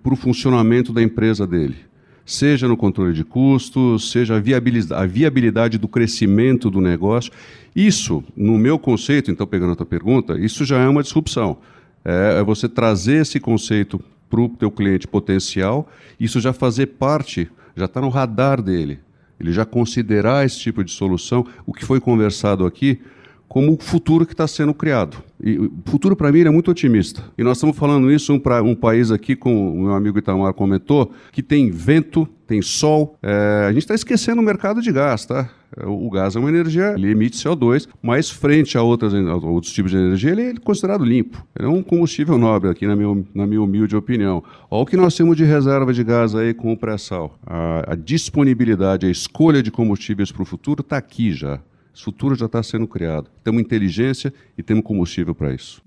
para 0.02 0.14
o 0.14 0.16
funcionamento 0.16 0.94
da 0.94 1.02
empresa 1.02 1.46
dele. 1.46 1.76
Seja 2.24 2.66
no 2.66 2.74
controle 2.74 3.12
de 3.12 3.22
custos, 3.22 4.10
seja 4.10 4.36
a 4.36 4.40
viabilidade, 4.40 5.02
a 5.02 5.04
viabilidade 5.04 5.76
do 5.76 5.86
crescimento 5.86 6.70
do 6.70 6.80
negócio. 6.80 7.30
Isso, 7.76 8.24
no 8.34 8.56
meu 8.56 8.78
conceito, 8.78 9.30
então 9.30 9.46
pegando 9.46 9.72
a 9.72 9.76
tua 9.76 9.84
pergunta, 9.84 10.38
isso 10.38 10.64
já 10.64 10.78
é 10.78 10.88
uma 10.88 11.02
disrupção. 11.02 11.58
É, 12.02 12.38
é 12.38 12.42
você 12.42 12.66
trazer 12.66 13.20
esse 13.20 13.38
conceito 13.38 14.02
para 14.34 14.54
o 14.54 14.58
teu 14.58 14.70
cliente 14.70 15.06
potencial, 15.06 15.88
isso 16.18 16.40
já 16.40 16.52
fazer 16.52 16.86
parte, 16.86 17.48
já 17.76 17.84
está 17.84 18.00
no 18.00 18.08
radar 18.08 18.60
dele. 18.60 18.98
Ele 19.38 19.52
já 19.52 19.64
considerar 19.64 20.44
esse 20.44 20.58
tipo 20.58 20.82
de 20.82 20.90
solução, 20.90 21.46
o 21.66 21.72
que 21.72 21.84
foi 21.84 22.00
conversado 22.00 22.64
aqui, 22.66 23.00
como 23.48 23.74
o 23.74 23.78
futuro 23.80 24.26
que 24.26 24.32
está 24.32 24.46
sendo 24.46 24.72
criado. 24.74 25.22
E 25.40 25.58
o 25.58 25.72
futuro, 25.84 26.16
para 26.16 26.32
mim, 26.32 26.40
é 26.40 26.50
muito 26.50 26.70
otimista. 26.70 27.22
E 27.36 27.44
nós 27.44 27.58
estamos 27.58 27.76
falando 27.76 28.10
isso 28.10 28.38
para 28.40 28.62
um, 28.62 28.74
país 28.74 29.10
aqui, 29.10 29.36
como 29.36 29.72
o 29.72 29.82
meu 29.84 29.92
amigo 29.92 30.18
Itamar 30.18 30.54
comentou, 30.54 31.12
que 31.30 31.42
tem 31.42 31.70
vento, 31.70 32.28
tem 32.46 32.62
sol. 32.62 33.16
É, 33.22 33.66
a 33.68 33.72
gente 33.72 33.82
está 33.82 33.94
esquecendo 33.94 34.40
o 34.40 34.44
mercado 34.44 34.80
de 34.80 34.90
gás, 34.90 35.26
tá? 35.26 35.48
O 35.86 36.10
gás 36.10 36.36
é 36.36 36.38
uma 36.38 36.48
energia, 36.48 36.94
ele 36.96 37.10
emite 37.10 37.36
CO2, 37.36 37.88
mas 38.02 38.30
frente 38.30 38.78
a, 38.78 38.82
outras, 38.82 39.14
a 39.14 39.34
outros 39.34 39.72
tipos 39.72 39.90
de 39.90 39.96
energia, 39.96 40.30
ele 40.30 40.42
é 40.42 40.54
considerado 40.54 41.04
limpo. 41.04 41.44
Ele 41.58 41.66
é 41.66 41.70
um 41.70 41.82
combustível 41.82 42.38
nobre, 42.38 42.70
aqui 42.70 42.86
na 42.86 42.94
minha, 42.94 43.24
na 43.34 43.46
minha 43.46 43.60
humilde 43.60 43.96
opinião. 43.96 44.42
Olha 44.70 44.82
o 44.82 44.86
que 44.86 44.96
nós 44.96 45.16
temos 45.16 45.36
de 45.36 45.44
reserva 45.44 45.92
de 45.92 46.04
gás 46.04 46.34
aí 46.34 46.54
com 46.54 46.72
o 46.72 46.76
pré-sal. 46.76 47.38
A, 47.46 47.92
a 47.92 47.94
disponibilidade, 47.94 49.06
a 49.06 49.10
escolha 49.10 49.62
de 49.62 49.70
combustíveis 49.70 50.30
para 50.30 50.42
o 50.42 50.46
futuro 50.46 50.80
está 50.80 50.96
aqui 50.96 51.32
já. 51.32 51.60
Esse 51.94 52.02
futuro 52.02 52.34
já 52.34 52.46
está 52.46 52.60
sendo 52.62 52.88
criado. 52.88 53.28
Temos 53.44 53.60
inteligência 53.60 54.34
e 54.58 54.62
temos 54.62 54.82
combustível 54.82 55.34
para 55.34 55.54
isso. 55.54 55.80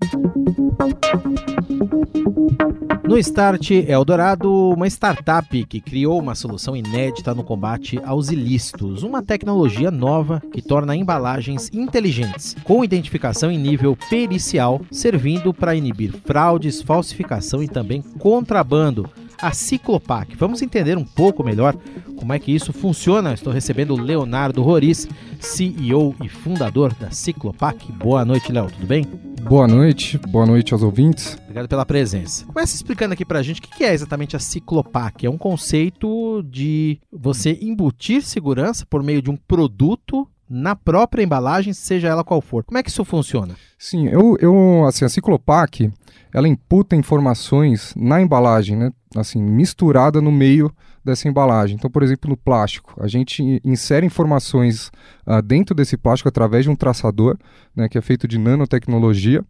No 3.08 3.16
Start 3.16 3.70
Eldorado, 3.70 4.52
uma 4.52 4.86
startup 4.86 5.64
que 5.64 5.80
criou 5.80 6.20
uma 6.20 6.34
solução 6.34 6.76
inédita 6.76 7.34
no 7.34 7.42
combate 7.42 7.98
aos 8.04 8.28
ilícitos, 8.28 9.02
uma 9.02 9.22
tecnologia 9.22 9.90
nova 9.90 10.42
que 10.52 10.60
torna 10.60 10.94
embalagens 10.94 11.70
inteligentes, 11.72 12.54
com 12.64 12.84
identificação 12.84 13.50
em 13.50 13.56
nível 13.56 13.96
pericial, 14.10 14.82
servindo 14.90 15.54
para 15.54 15.74
inibir 15.74 16.12
fraudes, 16.26 16.82
falsificação 16.82 17.62
e 17.62 17.66
também 17.66 18.02
contrabando 18.18 19.08
a 19.40 19.52
Ciclopac. 19.52 20.36
Vamos 20.36 20.62
entender 20.62 20.98
um 20.98 21.04
pouco 21.04 21.44
melhor 21.44 21.76
como 22.16 22.32
é 22.32 22.38
que 22.38 22.52
isso 22.52 22.72
funciona. 22.72 23.34
Estou 23.34 23.52
recebendo 23.52 23.94
o 23.94 24.00
Leonardo 24.00 24.62
Roriz, 24.62 25.08
CEO 25.40 26.14
e 26.22 26.28
fundador 26.28 26.92
da 26.94 27.10
Ciclopac. 27.10 27.90
Boa 27.92 28.24
noite, 28.24 28.52
Léo, 28.52 28.70
tudo 28.70 28.86
bem? 28.86 29.04
Boa 29.42 29.66
noite, 29.66 30.18
boa 30.18 30.44
noite 30.44 30.74
aos 30.74 30.82
ouvintes. 30.82 31.38
Obrigado 31.42 31.68
pela 31.68 31.86
presença. 31.86 32.44
Começa 32.44 32.74
explicando 32.74 33.14
aqui 33.14 33.24
pra 33.24 33.42
gente 33.42 33.60
o 33.60 33.62
que 33.62 33.84
é 33.84 33.94
exatamente 33.94 34.36
a 34.36 34.38
Ciclopac. 34.38 35.24
É 35.24 35.30
um 35.30 35.38
conceito 35.38 36.42
de 36.42 36.98
você 37.10 37.58
embutir 37.62 38.22
segurança 38.22 38.84
por 38.84 39.02
meio 39.02 39.22
de 39.22 39.30
um 39.30 39.36
produto 39.36 40.28
na 40.48 40.74
própria 40.74 41.22
embalagem, 41.22 41.72
seja 41.72 42.08
ela 42.08 42.24
qual 42.24 42.40
for. 42.40 42.64
Como 42.64 42.78
é 42.78 42.82
que 42.82 42.90
isso 42.90 43.04
funciona? 43.04 43.54
Sim, 43.78 44.08
eu, 44.08 44.36
eu 44.40 44.84
assim, 44.86 45.04
a 45.04 45.08
Ciclopac, 45.08 45.90
ela 46.32 46.48
imputa 46.48 46.96
informações 46.96 47.94
na 47.96 48.20
embalagem, 48.20 48.76
né? 48.76 48.90
Assim, 49.16 49.42
misturada 49.42 50.20
no 50.20 50.30
meio 50.30 50.72
dessa 51.04 51.28
embalagem. 51.28 51.76
Então, 51.76 51.90
por 51.90 52.02
exemplo, 52.02 52.28
no 52.28 52.36
plástico, 52.36 52.94
a 53.02 53.06
gente 53.06 53.60
insere 53.64 54.04
informações 54.04 54.90
uh, 55.26 55.40
dentro 55.42 55.74
desse 55.74 55.96
plástico 55.96 56.28
através 56.28 56.64
de 56.64 56.70
um 56.70 56.76
traçador, 56.76 57.38
né, 57.74 57.88
que 57.88 57.96
é 57.96 58.00
feito 58.00 58.28
de 58.28 58.38
nanotecnologia. 58.38 59.42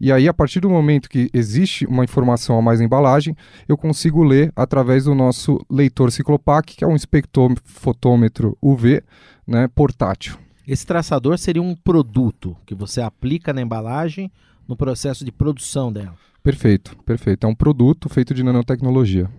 E 0.00 0.10
aí, 0.10 0.26
a 0.28 0.34
partir 0.34 0.60
do 0.60 0.68
momento 0.68 1.08
que 1.08 1.30
existe 1.32 1.86
uma 1.86 2.02
informação 2.02 2.58
a 2.58 2.62
mais 2.62 2.80
na 2.80 2.86
embalagem, 2.86 3.36
eu 3.68 3.76
consigo 3.76 4.24
ler 4.24 4.52
através 4.56 5.04
do 5.04 5.14
nosso 5.14 5.64
leitor 5.70 6.10
Ciclopac, 6.10 6.76
que 6.76 6.84
é 6.84 6.86
um 6.86 6.96
espectrofotômetro 6.96 8.58
UV 8.60 9.02
né, 9.46 9.68
portátil. 9.68 10.43
Esse 10.66 10.86
traçador 10.86 11.38
seria 11.38 11.62
um 11.62 11.74
produto 11.74 12.56
que 12.64 12.74
você 12.74 13.00
aplica 13.00 13.52
na 13.52 13.60
embalagem 13.60 14.30
no 14.66 14.76
processo 14.76 15.24
de 15.24 15.30
produção 15.30 15.92
dela. 15.92 16.16
Perfeito, 16.42 16.96
perfeito. 17.04 17.46
É 17.46 17.50
um 17.50 17.54
produto 17.54 18.08
feito 18.08 18.34
de 18.34 18.42
nanotecnologia. 18.42 19.30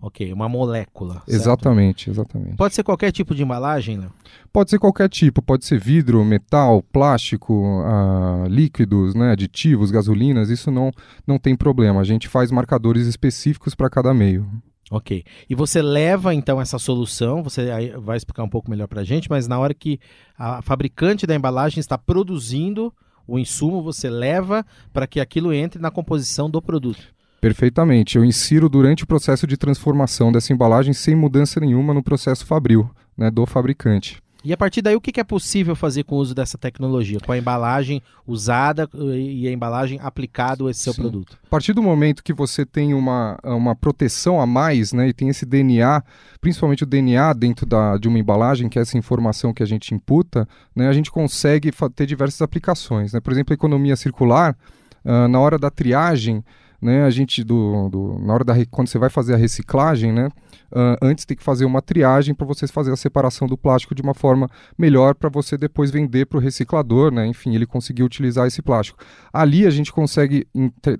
Ok, 0.00 0.32
uma 0.32 0.48
molécula. 0.48 1.14
Certo? 1.14 1.28
Exatamente, 1.30 2.10
exatamente. 2.10 2.56
Pode 2.56 2.74
ser 2.74 2.84
qualquer 2.84 3.10
tipo 3.10 3.34
de 3.34 3.42
embalagem, 3.42 3.96
né? 3.96 4.08
Pode 4.52 4.70
ser 4.70 4.78
qualquer 4.78 5.08
tipo, 5.08 5.42
pode 5.42 5.64
ser 5.64 5.80
vidro, 5.80 6.24
metal, 6.24 6.82
plástico, 6.92 7.54
uh, 7.54 8.46
líquidos, 8.46 9.14
né, 9.14 9.32
aditivos, 9.32 9.90
gasolinas, 9.90 10.48
isso 10.48 10.70
não, 10.70 10.92
não 11.26 11.38
tem 11.38 11.56
problema. 11.56 12.00
A 12.00 12.04
gente 12.04 12.28
faz 12.28 12.50
marcadores 12.52 13.06
específicos 13.06 13.74
para 13.74 13.90
cada 13.90 14.14
meio. 14.14 14.48
Ok. 14.90 15.24
E 15.50 15.54
você 15.54 15.82
leva 15.82 16.32
então 16.32 16.60
essa 16.60 16.78
solução, 16.78 17.42
você 17.42 17.92
vai 17.98 18.16
explicar 18.16 18.44
um 18.44 18.48
pouco 18.48 18.70
melhor 18.70 18.86
para 18.86 19.00
a 19.00 19.04
gente, 19.04 19.28
mas 19.28 19.48
na 19.48 19.58
hora 19.58 19.74
que 19.74 19.98
a 20.38 20.62
fabricante 20.62 21.26
da 21.26 21.34
embalagem 21.34 21.80
está 21.80 21.98
produzindo 21.98 22.92
o 23.26 23.38
insumo, 23.38 23.82
você 23.82 24.08
leva 24.08 24.64
para 24.92 25.06
que 25.06 25.18
aquilo 25.18 25.52
entre 25.52 25.80
na 25.80 25.90
composição 25.90 26.48
do 26.48 26.62
produto. 26.62 27.02
Perfeitamente. 27.40 28.16
Eu 28.16 28.24
insiro 28.24 28.68
durante 28.68 29.04
o 29.04 29.06
processo 29.06 29.46
de 29.46 29.56
transformação 29.56 30.30
dessa 30.30 30.52
embalagem 30.52 30.92
sem 30.92 31.14
mudança 31.14 31.58
nenhuma 31.58 31.92
no 31.92 32.02
processo 32.02 32.46
fabril 32.46 32.88
né, 33.16 33.30
do 33.30 33.44
fabricante. 33.44 34.22
E 34.46 34.52
a 34.52 34.56
partir 34.56 34.80
daí, 34.80 34.94
o 34.94 35.00
que 35.00 35.18
é 35.18 35.24
possível 35.24 35.74
fazer 35.74 36.04
com 36.04 36.14
o 36.14 36.18
uso 36.18 36.32
dessa 36.32 36.56
tecnologia? 36.56 37.18
Com 37.18 37.32
a 37.32 37.36
embalagem 37.36 38.00
usada 38.24 38.88
e 38.94 39.48
a 39.48 39.50
embalagem 39.50 39.98
aplicada 40.00 40.64
a 40.64 40.70
esse 40.70 40.82
seu 40.82 40.92
Sim. 40.92 41.02
produto? 41.02 41.36
A 41.44 41.48
partir 41.48 41.72
do 41.72 41.82
momento 41.82 42.22
que 42.22 42.32
você 42.32 42.64
tem 42.64 42.94
uma, 42.94 43.36
uma 43.42 43.74
proteção 43.74 44.40
a 44.40 44.46
mais, 44.46 44.92
né, 44.92 45.08
e 45.08 45.12
tem 45.12 45.28
esse 45.28 45.44
DNA, 45.44 46.00
principalmente 46.40 46.84
o 46.84 46.86
DNA 46.86 47.32
dentro 47.32 47.66
da, 47.66 47.96
de 47.96 48.06
uma 48.06 48.20
embalagem, 48.20 48.68
que 48.68 48.78
é 48.78 48.82
essa 48.82 48.96
informação 48.96 49.52
que 49.52 49.64
a 49.64 49.66
gente 49.66 49.92
imputa, 49.92 50.46
né, 50.76 50.86
a 50.86 50.92
gente 50.92 51.10
consegue 51.10 51.72
ter 51.96 52.06
diversas 52.06 52.40
aplicações. 52.40 53.12
Né? 53.12 53.18
Por 53.18 53.32
exemplo, 53.32 53.52
a 53.52 53.56
economia 53.56 53.96
circular, 53.96 54.56
uh, 55.04 55.26
na 55.26 55.40
hora 55.40 55.58
da 55.58 55.72
triagem, 55.72 56.44
né, 56.80 57.04
a 57.04 57.10
gente 57.10 57.42
do, 57.42 57.88
do, 57.88 58.18
na 58.20 58.34
hora 58.34 58.44
da 58.44 58.54
quando 58.70 58.88
você 58.88 58.98
vai 58.98 59.10
fazer 59.10 59.34
a 59.34 59.36
reciclagem, 59.36 60.12
né, 60.12 60.28
uh, 60.72 60.96
antes 61.02 61.24
tem 61.24 61.36
que 61.36 61.42
fazer 61.42 61.64
uma 61.64 61.82
triagem 61.82 62.34
para 62.34 62.46
você 62.46 62.66
fazer 62.66 62.92
a 62.92 62.96
separação 62.96 63.46
do 63.46 63.56
plástico 63.56 63.94
de 63.94 64.02
uma 64.02 64.14
forma 64.14 64.48
melhor 64.76 65.14
para 65.14 65.28
você 65.28 65.56
depois 65.56 65.90
vender 65.90 66.26
para 66.26 66.38
o 66.38 66.40
reciclador, 66.40 67.12
né, 67.12 67.26
enfim, 67.26 67.54
ele 67.54 67.66
conseguir 67.66 68.02
utilizar 68.02 68.46
esse 68.46 68.62
plástico. 68.62 68.98
Ali 69.32 69.66
a 69.66 69.70
gente 69.70 69.92
consegue 69.92 70.46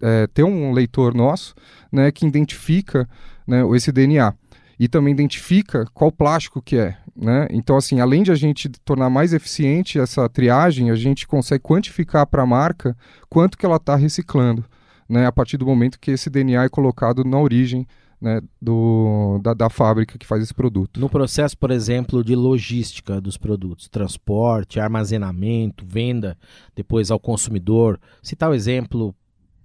é, 0.02 0.26
ter 0.26 0.44
um 0.44 0.72
leitor 0.72 1.14
nosso, 1.14 1.54
né, 1.92 2.10
que 2.10 2.26
identifica 2.26 3.08
né, 3.46 3.62
esse 3.74 3.92
DNA 3.92 4.34
e 4.78 4.88
também 4.88 5.12
identifica 5.12 5.86
qual 5.94 6.12
plástico 6.12 6.60
que 6.60 6.76
é, 6.76 6.96
né? 7.16 7.46
Então 7.50 7.78
assim, 7.78 7.98
além 7.98 8.22
de 8.22 8.30
a 8.30 8.34
gente 8.34 8.68
tornar 8.84 9.08
mais 9.08 9.32
eficiente 9.32 9.98
essa 9.98 10.28
triagem, 10.28 10.90
a 10.90 10.94
gente 10.94 11.26
consegue 11.26 11.62
quantificar 11.62 12.26
para 12.26 12.42
a 12.42 12.46
marca 12.46 12.94
quanto 13.30 13.56
que 13.56 13.64
ela 13.64 13.76
está 13.76 13.96
reciclando 13.96 14.64
né, 15.08 15.26
a 15.26 15.32
partir 15.32 15.56
do 15.56 15.66
momento 15.66 15.98
que 15.98 16.10
esse 16.10 16.28
DNA 16.28 16.64
é 16.64 16.68
colocado 16.68 17.24
na 17.24 17.38
origem 17.38 17.86
né, 18.20 18.40
do, 18.60 19.38
da, 19.42 19.52
da, 19.52 19.70
fábrica 19.70 20.18
que 20.18 20.26
faz 20.26 20.42
esse 20.42 20.54
produto. 20.54 20.98
No 20.98 21.08
processo, 21.08 21.56
por 21.56 21.70
exemplo, 21.70 22.24
de 22.24 22.34
logística 22.34 23.20
dos 23.20 23.36
produtos, 23.36 23.88
transporte, 23.88 24.80
armazenamento, 24.80 25.84
venda 25.86 26.36
depois 26.74 27.10
ao 27.10 27.20
consumidor, 27.20 28.00
citar 28.22 28.50
o 28.50 28.54
exemplo 28.54 29.14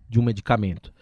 de 0.10 0.20
um 0.20 0.24
medicamento. 0.24 0.94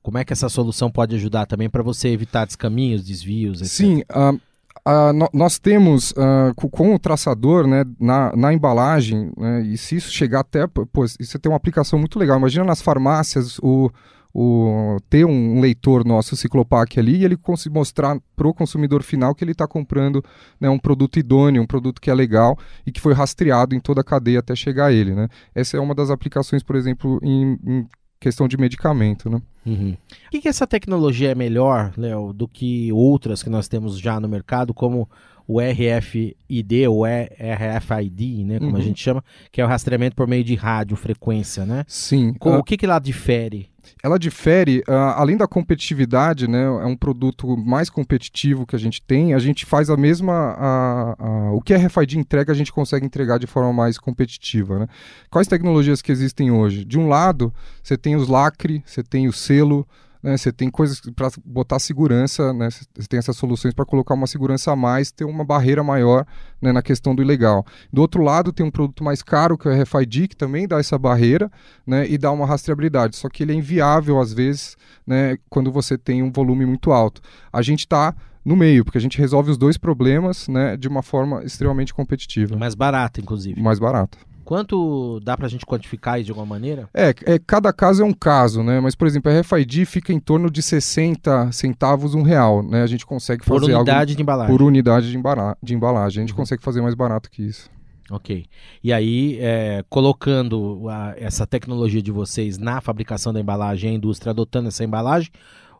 Como 0.00 0.16
é 0.16 0.24
que 0.24 0.32
essa 0.32 0.48
solução 0.48 0.90
pode 0.90 1.14
ajudar 1.16 1.46
também 1.46 1.68
para 1.68 1.82
você 1.82 2.08
evitar 2.08 2.46
descaminhos, 2.46 3.04
desvios, 3.04 3.60
etc? 3.60 3.70
Sim, 3.70 4.00
uh, 4.02 4.40
Uh, 4.86 5.12
no, 5.12 5.28
nós 5.32 5.58
temos 5.58 6.10
uh, 6.12 6.52
com, 6.56 6.68
com, 6.68 6.94
o 6.94 6.98
traçador 6.98 7.68
né, 7.68 7.84
na, 8.00 8.34
na 8.34 8.52
embalagem, 8.52 9.30
né, 9.36 9.62
e 9.62 9.76
se 9.78 9.96
isso 9.96 10.10
chegar 10.10 10.40
até. 10.40 10.66
Pô, 10.66 11.04
isso 11.04 11.38
tem 11.38 11.50
uma 11.50 11.56
aplicação 11.56 11.98
muito 11.98 12.18
legal. 12.18 12.36
Imagina 12.36 12.64
nas 12.64 12.82
farmácias 12.82 13.58
o, 13.60 13.90
o, 14.34 14.98
ter 15.08 15.24
um 15.24 15.60
leitor 15.60 16.04
nosso 16.04 16.36
Ciclopac 16.36 16.98
ali 16.98 17.18
e 17.18 17.24
ele 17.24 17.36
conseguir 17.36 17.74
mostrar 17.74 18.18
para 18.34 18.48
o 18.48 18.54
consumidor 18.54 19.02
final 19.02 19.34
que 19.34 19.44
ele 19.44 19.52
está 19.52 19.68
comprando 19.68 20.24
né, 20.60 20.68
um 20.68 20.78
produto 20.78 21.18
idôneo, 21.18 21.62
um 21.62 21.66
produto 21.66 22.00
que 22.00 22.10
é 22.10 22.14
legal 22.14 22.58
e 22.86 22.90
que 22.90 23.00
foi 23.00 23.12
rastreado 23.12 23.74
em 23.74 23.80
toda 23.80 24.00
a 24.00 24.04
cadeia 24.04 24.40
até 24.40 24.56
chegar 24.56 24.86
a 24.86 24.92
ele. 24.92 25.14
Né? 25.14 25.28
Essa 25.54 25.76
é 25.76 25.80
uma 25.80 25.94
das 25.94 26.10
aplicações, 26.10 26.62
por 26.62 26.74
exemplo, 26.74 27.20
em, 27.22 27.58
em 27.64 27.88
questão 28.22 28.46
de 28.46 28.56
medicamento, 28.56 29.28
né? 29.28 29.42
Uhum. 29.66 29.96
Por 30.08 30.30
que, 30.30 30.40
que 30.40 30.48
essa 30.48 30.66
tecnologia 30.66 31.30
é 31.30 31.34
melhor, 31.34 31.92
Léo, 31.96 32.32
do 32.32 32.48
que 32.48 32.92
outras 32.92 33.42
que 33.42 33.50
nós 33.50 33.68
temos 33.68 33.98
já 33.98 34.18
no 34.18 34.28
mercado, 34.28 34.72
como 34.72 35.08
o 35.46 35.58
RFID 35.60 36.86
ou 36.88 37.04
RFID, 37.04 38.44
né, 38.44 38.58
como 38.58 38.72
uhum. 38.72 38.76
a 38.76 38.80
gente 38.80 39.02
chama, 39.02 39.24
que 39.50 39.60
é 39.60 39.64
o 39.64 39.68
rastreamento 39.68 40.14
por 40.14 40.26
meio 40.26 40.44
de 40.44 40.54
rádio 40.54 40.96
frequência, 40.96 41.66
né? 41.66 41.84
Sim. 41.86 42.32
Com, 42.34 42.56
uh... 42.56 42.58
O 42.58 42.64
que 42.64 42.76
que 42.76 42.86
lá 42.86 42.98
difere? 42.98 43.68
Ela 44.02 44.18
difere, 44.18 44.82
uh, 44.88 44.92
além 45.16 45.36
da 45.36 45.46
competitividade, 45.46 46.48
né, 46.48 46.64
é 46.64 46.86
um 46.86 46.96
produto 46.96 47.56
mais 47.56 47.90
competitivo 47.90 48.66
que 48.66 48.76
a 48.76 48.78
gente 48.78 49.02
tem, 49.02 49.34
a 49.34 49.38
gente 49.38 49.66
faz 49.66 49.90
a 49.90 49.96
mesma, 49.96 51.16
o 51.52 51.60
que 51.60 51.74
a 51.74 51.78
RFID 51.78 52.18
entrega, 52.18 52.52
a 52.52 52.54
gente 52.54 52.72
consegue 52.72 53.06
entregar 53.06 53.38
de 53.38 53.46
forma 53.46 53.72
mais 53.72 53.98
competitiva. 53.98 54.80
Né? 54.80 54.88
Quais 55.30 55.48
tecnologias 55.48 56.02
que 56.02 56.12
existem 56.12 56.50
hoje? 56.50 56.84
De 56.84 56.98
um 56.98 57.08
lado, 57.08 57.52
você 57.82 57.96
tem 57.96 58.16
os 58.16 58.28
lacre, 58.28 58.82
você 58.86 59.02
tem 59.02 59.28
o 59.28 59.32
selo, 59.32 59.86
né, 60.22 60.36
você 60.36 60.52
tem 60.52 60.70
coisas 60.70 61.00
para 61.00 61.30
botar 61.44 61.78
segurança, 61.78 62.52
né, 62.52 62.68
você 62.70 63.08
tem 63.08 63.18
essas 63.18 63.36
soluções 63.36 63.74
para 63.74 63.84
colocar 63.84 64.14
uma 64.14 64.26
segurança 64.26 64.72
a 64.72 64.76
mais, 64.76 65.10
ter 65.10 65.24
uma 65.24 65.44
barreira 65.44 65.82
maior 65.82 66.24
né, 66.60 66.72
na 66.72 66.82
questão 66.82 67.14
do 67.14 67.22
ilegal. 67.22 67.64
Do 67.92 68.00
outro 68.00 68.22
lado, 68.22 68.52
tem 68.52 68.64
um 68.64 68.70
produto 68.70 69.02
mais 69.02 69.22
caro, 69.22 69.58
que 69.58 69.68
é 69.68 69.72
o 69.72 69.82
RFID, 69.82 70.28
que 70.28 70.36
também 70.36 70.68
dá 70.68 70.78
essa 70.78 70.98
barreira 70.98 71.50
né, 71.86 72.06
e 72.08 72.16
dá 72.16 72.30
uma 72.30 72.46
rastreabilidade, 72.46 73.16
só 73.16 73.28
que 73.28 73.42
ele 73.42 73.52
é 73.52 73.56
inviável 73.56 74.20
às 74.20 74.32
vezes 74.32 74.76
né, 75.06 75.36
quando 75.50 75.72
você 75.72 75.98
tem 75.98 76.22
um 76.22 76.30
volume 76.30 76.64
muito 76.64 76.92
alto. 76.92 77.20
A 77.52 77.62
gente 77.62 77.80
está 77.80 78.14
no 78.44 78.56
meio, 78.56 78.84
porque 78.84 78.98
a 78.98 79.00
gente 79.00 79.18
resolve 79.18 79.50
os 79.50 79.58
dois 79.58 79.78
problemas 79.78 80.48
né, 80.48 80.76
de 80.76 80.88
uma 80.88 81.02
forma 81.02 81.44
extremamente 81.44 81.94
competitiva. 81.94 82.56
Mais 82.56 82.74
barata, 82.74 83.20
inclusive. 83.20 83.60
Mais 83.60 83.78
barata. 83.78 84.18
Quanto 84.44 85.20
dá 85.20 85.36
para 85.36 85.46
a 85.46 85.48
gente 85.48 85.64
quantificar 85.64 86.18
isso 86.18 86.26
de 86.26 86.30
alguma 86.30 86.46
maneira? 86.46 86.88
É, 86.92 87.14
é, 87.24 87.38
cada 87.38 87.72
caso 87.72 88.02
é 88.02 88.04
um 88.04 88.12
caso, 88.12 88.62
né? 88.62 88.80
Mas, 88.80 88.94
por 88.94 89.06
exemplo, 89.06 89.30
a 89.30 89.40
RFID 89.40 89.84
fica 89.86 90.12
em 90.12 90.20
torno 90.20 90.50
de 90.50 90.62
60 90.62 91.52
centavos, 91.52 92.14
um 92.14 92.22
real, 92.22 92.62
né? 92.62 92.82
A 92.82 92.86
gente 92.86 93.06
consegue 93.06 93.44
fazer 93.44 93.60
Por 93.60 93.64
unidade 93.64 93.90
algo 93.90 94.06
de 94.06 94.22
embalagem. 94.22 94.56
Por 94.56 94.62
unidade 94.62 95.10
de, 95.10 95.16
embala 95.16 95.56
de 95.62 95.74
embalagem. 95.74 96.22
A 96.22 96.26
gente 96.26 96.32
uhum. 96.32 96.38
consegue 96.40 96.62
fazer 96.62 96.80
mais 96.80 96.94
barato 96.94 97.30
que 97.30 97.42
isso. 97.42 97.70
Ok. 98.10 98.44
E 98.82 98.92
aí, 98.92 99.38
é, 99.40 99.84
colocando 99.88 100.88
a, 100.88 101.14
essa 101.16 101.46
tecnologia 101.46 102.02
de 102.02 102.10
vocês 102.10 102.58
na 102.58 102.80
fabricação 102.80 103.32
da 103.32 103.40
embalagem, 103.40 103.90
a 103.90 103.94
indústria 103.94 104.30
adotando 104.30 104.68
essa 104.68 104.84
embalagem, 104.84 105.30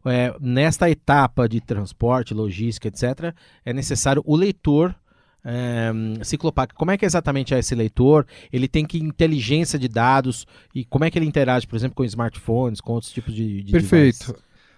é, 0.04 0.34
nesta 0.40 0.90
etapa 0.90 1.48
de 1.48 1.60
transporte, 1.60 2.34
logística, 2.34 2.88
etc., 2.88 3.34
é 3.64 3.72
necessário 3.72 4.22
o 4.24 4.34
leitor 4.34 4.94
é, 5.44 5.90
Ciclopac, 6.24 6.74
como 6.74 6.90
é 6.90 6.96
que 6.96 7.04
exatamente 7.04 7.54
é 7.54 7.58
esse 7.58 7.74
leitor? 7.74 8.26
Ele 8.52 8.68
tem 8.68 8.84
que 8.84 8.98
inteligência 8.98 9.78
de 9.78 9.88
dados 9.88 10.46
e 10.74 10.84
como 10.84 11.04
é 11.04 11.10
que 11.10 11.18
ele 11.18 11.26
interage, 11.26 11.66
por 11.66 11.76
exemplo, 11.76 11.96
com 11.96 12.04
smartphones, 12.04 12.80
com 12.80 12.92
outros 12.92 13.12
tipos 13.12 13.34
de, 13.34 13.62
de 13.62 13.72
Perfeito. 13.72 14.34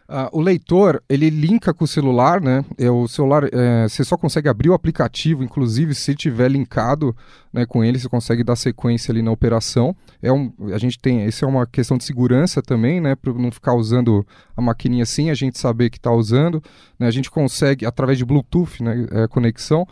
Uh, 0.06 0.38
o 0.38 0.40
leitor, 0.42 1.02
ele 1.08 1.30
linka 1.30 1.72
com 1.72 1.84
o 1.84 1.88
celular, 1.88 2.38
né? 2.38 2.62
É, 2.76 2.90
o 2.90 3.08
celular, 3.08 3.48
é, 3.50 3.88
você 3.88 4.04
só 4.04 4.18
consegue 4.18 4.50
abrir 4.50 4.68
o 4.68 4.74
aplicativo, 4.74 5.42
inclusive 5.42 5.94
se 5.94 6.14
tiver 6.14 6.50
linkado 6.50 7.16
né, 7.50 7.64
com 7.64 7.82
ele, 7.82 7.98
você 7.98 8.08
consegue 8.08 8.44
dar 8.44 8.54
sequência 8.54 9.10
ali 9.10 9.22
na 9.22 9.30
operação. 9.30 9.96
É 10.20 10.30
um, 10.30 10.52
a 10.74 10.78
gente 10.78 10.98
tem, 10.98 11.24
isso 11.24 11.44
é 11.44 11.48
uma 11.48 11.66
questão 11.66 11.96
de 11.96 12.04
segurança 12.04 12.60
também, 12.60 13.00
né? 13.00 13.14
Para 13.14 13.32
não 13.32 13.50
ficar 13.50 13.72
usando 13.72 14.26
a 14.54 14.60
maquininha 14.60 15.04
assim, 15.04 15.30
a 15.30 15.34
gente 15.34 15.58
saber 15.58 15.88
que 15.88 15.96
está 15.96 16.12
usando. 16.12 16.62
Né, 16.98 17.06
a 17.06 17.10
gente 17.10 17.30
consegue, 17.30 17.86
através 17.86 18.18
de 18.18 18.26
Bluetooth, 18.26 18.82
né, 18.82 19.06
é, 19.10 19.26
conexão, 19.26 19.86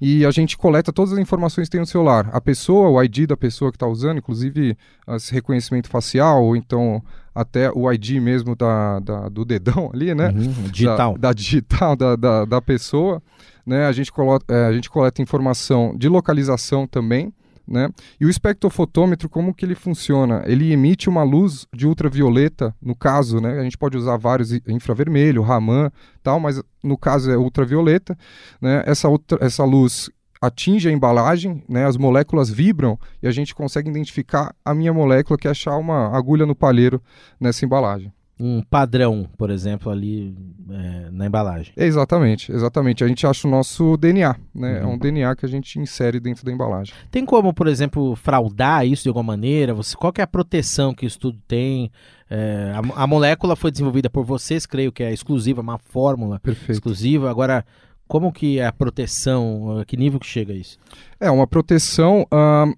e 0.00 0.24
a 0.24 0.30
gente 0.30 0.56
coleta 0.56 0.92
todas 0.92 1.12
as 1.12 1.18
informações 1.18 1.66
que 1.66 1.72
tem 1.72 1.80
no 1.80 1.86
celular. 1.86 2.30
A 2.32 2.40
pessoa, 2.40 2.88
o 2.88 3.02
ID 3.02 3.26
da 3.26 3.36
pessoa 3.36 3.70
que 3.70 3.76
está 3.76 3.86
usando, 3.86 4.18
inclusive 4.18 4.78
esse 5.08 5.32
reconhecimento 5.34 5.88
facial, 5.88 6.44
ou 6.44 6.56
então 6.56 7.02
até 7.38 7.70
o 7.70 7.90
ID 7.92 8.20
mesmo 8.20 8.56
da, 8.56 8.98
da 8.98 9.28
do 9.28 9.44
dedão 9.44 9.90
ali, 9.94 10.12
né? 10.14 10.30
Uhum, 10.30 10.64
digital. 10.72 11.12
Da, 11.14 11.28
da 11.28 11.32
digital 11.32 11.96
da, 11.96 12.16
da, 12.16 12.44
da, 12.44 12.60
pessoa. 12.60 13.22
Né? 13.64 13.86
A, 13.86 13.92
gente 13.92 14.10
coleta, 14.10 14.44
é, 14.52 14.66
a 14.66 14.72
gente 14.72 14.90
coleta 14.90 15.22
informação 15.22 15.94
de 15.96 16.08
localização 16.08 16.86
também. 16.86 17.32
Né? 17.66 17.90
E 18.18 18.24
o 18.24 18.30
espectrofotômetro, 18.30 19.28
como 19.28 19.54
que 19.54 19.64
ele 19.64 19.74
funciona? 19.74 20.42
Ele 20.46 20.72
emite 20.72 21.06
uma 21.08 21.22
luz 21.22 21.66
de 21.72 21.86
ultravioleta, 21.86 22.74
no 22.80 22.96
caso, 22.96 23.42
né? 23.42 23.60
A 23.60 23.62
gente 23.62 23.76
pode 23.76 23.94
usar 23.94 24.16
vários 24.16 24.52
infravermelho, 24.66 25.42
Raman, 25.42 25.92
tal, 26.22 26.40
mas 26.40 26.62
no 26.82 26.96
caso 26.96 27.30
é 27.30 27.36
ultravioleta, 27.36 28.16
né? 28.58 28.82
Essa, 28.86 29.10
ultra, 29.10 29.38
essa 29.44 29.64
luz 29.64 30.10
atinge 30.40 30.88
a 30.88 30.92
embalagem, 30.92 31.62
né, 31.68 31.86
as 31.86 31.96
moléculas 31.96 32.50
vibram 32.50 32.98
e 33.22 33.26
a 33.26 33.30
gente 33.30 33.54
consegue 33.54 33.90
identificar 33.90 34.54
a 34.64 34.74
minha 34.74 34.92
molécula 34.92 35.38
que 35.38 35.48
é 35.48 35.50
achar 35.50 35.76
uma 35.76 36.16
agulha 36.16 36.46
no 36.46 36.54
palheiro 36.54 37.02
nessa 37.40 37.64
embalagem 37.64 38.12
um 38.40 38.62
padrão, 38.62 39.28
por 39.36 39.50
exemplo, 39.50 39.90
ali 39.90 40.34
é, 40.70 41.10
na 41.10 41.26
embalagem. 41.26 41.72
Exatamente, 41.76 42.52
exatamente. 42.52 43.02
A 43.02 43.08
gente 43.08 43.26
acha 43.26 43.48
o 43.48 43.50
nosso 43.50 43.96
DNA, 43.96 44.36
né? 44.54 44.80
Uhum. 44.80 44.90
É 44.90 44.94
um 44.94 44.98
DNA 44.98 45.34
que 45.34 45.44
a 45.44 45.48
gente 45.48 45.78
insere 45.80 46.20
dentro 46.20 46.44
da 46.44 46.52
embalagem. 46.52 46.94
Tem 47.10 47.24
como, 47.24 47.52
por 47.52 47.66
exemplo, 47.66 48.14
fraudar 48.14 48.86
isso 48.86 49.02
de 49.02 49.08
alguma 49.08 49.24
maneira? 49.24 49.74
Você, 49.74 49.96
qual 49.96 50.12
é 50.16 50.22
a 50.22 50.26
proteção 50.26 50.94
que 50.94 51.04
isso 51.04 51.18
tudo 51.18 51.38
tem? 51.48 51.90
É, 52.30 52.72
a, 52.74 53.02
a, 53.02 53.06
molécula 53.06 53.56
foi 53.56 53.72
desenvolvida 53.72 54.08
por 54.08 54.24
vocês, 54.24 54.66
creio 54.66 54.92
que 54.92 55.02
é 55.02 55.12
exclusiva, 55.12 55.60
uma 55.60 55.78
fórmula 55.78 56.38
Perfeito. 56.38 56.72
exclusiva. 56.72 57.28
Agora, 57.28 57.64
como 58.08 58.32
que 58.32 58.58
é 58.58 58.66
a 58.66 58.72
proteção? 58.72 59.78
A 59.78 59.84
que 59.84 59.96
nível 59.96 60.18
que 60.18 60.26
chega 60.26 60.52
isso? 60.52 60.78
É 61.20 61.30
uma 61.30 61.46
proteção. 61.46 62.26
Uh 62.32 62.74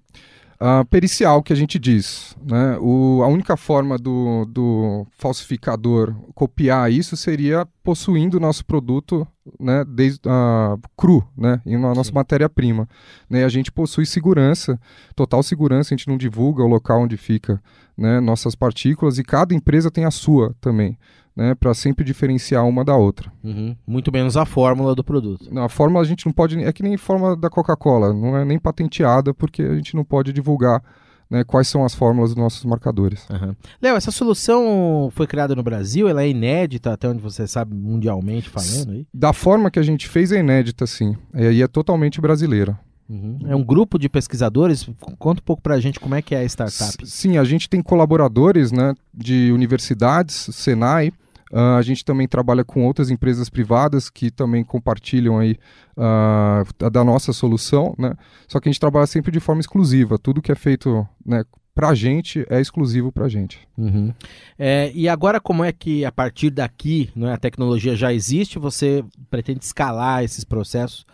uh, 0.61 0.85
pericial 0.85 1.41
que 1.41 1.51
a 1.51 1.55
gente 1.55 1.79
diz. 1.79 2.35
Né? 2.43 2.77
O, 2.79 3.21
a 3.23 3.27
única 3.27 3.57
forma 3.57 3.97
do, 3.97 4.45
do 4.45 5.07
falsificador 5.17 6.15
copiar 6.35 6.91
isso 6.91 7.17
seria 7.17 7.67
possuindo 7.83 8.37
o 8.37 8.39
nosso 8.39 8.63
produto 8.63 9.27
né, 9.59 9.83
desde, 9.87 10.19
uh, 10.27 10.79
cru, 10.95 11.27
né, 11.35 11.59
uma 11.65 11.95
nossa 11.95 12.11
matéria-prima. 12.11 12.87
Né, 13.27 13.43
a 13.43 13.49
gente 13.49 13.71
possui 13.71 14.05
segurança, 14.05 14.79
total 15.15 15.41
segurança, 15.41 15.93
a 15.93 15.97
gente 15.97 16.07
não 16.07 16.17
divulga 16.17 16.63
o 16.63 16.67
local 16.67 17.01
onde 17.01 17.17
fica 17.17 17.61
né, 17.97 18.19
nossas 18.19 18.53
partículas 18.53 19.17
e 19.17 19.23
cada 19.23 19.55
empresa 19.55 19.89
tem 19.89 20.05
a 20.05 20.11
sua 20.11 20.55
também 20.61 20.97
né, 21.35 21.55
para 21.55 21.73
sempre 21.73 22.03
diferenciar 22.03 22.65
uma 22.67 22.83
da 22.83 22.95
outra. 22.95 23.31
Uhum. 23.43 23.75
Muito 23.87 24.11
menos 24.11 24.35
a 24.37 24.45
fórmula 24.45 24.93
do 24.93 25.03
produto. 25.03 25.47
Não, 25.51 25.63
a 25.63 25.69
fórmula 25.69 26.03
a 26.03 26.07
gente 26.07 26.25
não 26.25 26.33
pode, 26.33 26.61
é 26.63 26.71
que 26.73 26.83
nem 26.83 26.95
a 26.95 26.97
fórmula 26.97 27.35
da 27.35 27.49
Coca-Cola, 27.49 28.13
não 28.13 28.37
é 28.37 28.45
nem 28.45 28.59
patenteada 28.59 29.33
porque 29.33 29.61
a 29.61 29.75
gente 29.75 29.95
não 29.95 30.03
pode 30.03 30.33
divulgar 30.33 30.83
né, 31.29 31.45
quais 31.45 31.69
são 31.69 31.85
as 31.85 31.95
fórmulas 31.95 32.31
dos 32.31 32.43
nossos 32.43 32.65
marcadores. 32.65 33.25
Uhum. 33.29 33.55
Léo, 33.81 33.95
essa 33.95 34.11
solução 34.11 35.09
foi 35.15 35.25
criada 35.25 35.55
no 35.55 35.63
Brasil, 35.63 36.09
ela 36.09 36.23
é 36.23 36.29
inédita 36.29 36.91
até 36.91 37.07
onde 37.07 37.21
você 37.21 37.47
sabe 37.47 37.73
mundialmente 37.73 38.49
falando 38.49 38.91
aí? 38.91 39.07
Da 39.13 39.31
forma 39.31 39.71
que 39.71 39.79
a 39.79 39.83
gente 39.83 40.09
fez 40.09 40.33
é 40.33 40.39
inédita, 40.39 40.85
sim. 40.85 41.15
E 41.33 41.63
é 41.63 41.67
totalmente 41.67 42.19
brasileira. 42.19 42.77
Uhum. 43.11 43.39
É 43.45 43.53
um 43.53 43.63
grupo 43.63 43.99
de 43.99 44.07
pesquisadores. 44.07 44.89
Conta 45.19 45.41
um 45.41 45.43
pouco 45.43 45.61
para 45.61 45.75
a 45.75 45.79
gente 45.81 45.99
como 45.99 46.15
é 46.15 46.21
que 46.21 46.33
é 46.33 46.39
a 46.39 46.45
startup. 46.45 47.05
Sim, 47.05 47.37
a 47.37 47.43
gente 47.43 47.67
tem 47.67 47.81
colaboradores 47.81 48.71
né, 48.71 48.93
de 49.13 49.51
universidades, 49.51 50.47
Senai. 50.53 51.09
Uh, 51.51 51.75
a 51.77 51.81
gente 51.81 52.05
também 52.05 52.29
trabalha 52.29 52.63
com 52.63 52.85
outras 52.85 53.09
empresas 53.09 53.49
privadas 53.49 54.09
que 54.09 54.31
também 54.31 54.63
compartilham 54.63 55.37
aí 55.37 55.57
uh, 55.97 56.89
da 56.89 57.03
nossa 57.03 57.33
solução, 57.33 57.93
né? 57.99 58.13
Só 58.47 58.57
que 58.57 58.69
a 58.69 58.71
gente 58.71 58.79
trabalha 58.79 59.05
sempre 59.05 59.33
de 59.33 59.41
forma 59.41 59.59
exclusiva. 59.59 60.17
Tudo 60.17 60.41
que 60.41 60.49
é 60.49 60.55
feito 60.55 61.05
né, 61.25 61.43
para 61.75 61.89
a 61.89 61.93
gente 61.93 62.45
é 62.49 62.61
exclusivo 62.61 63.11
para 63.11 63.25
a 63.25 63.29
gente. 63.29 63.59
Uhum. 63.77 64.13
É, 64.57 64.93
e 64.95 65.09
agora 65.09 65.41
como 65.41 65.61
é 65.61 65.73
que 65.73 66.05
a 66.05 66.11
partir 66.11 66.49
daqui 66.51 67.09
né, 67.13 67.33
a 67.33 67.37
tecnologia 67.37 67.97
já 67.97 68.13
existe, 68.13 68.57
você 68.57 69.03
pretende 69.29 69.65
escalar 69.65 70.23
esses 70.23 70.45
processos 70.45 71.05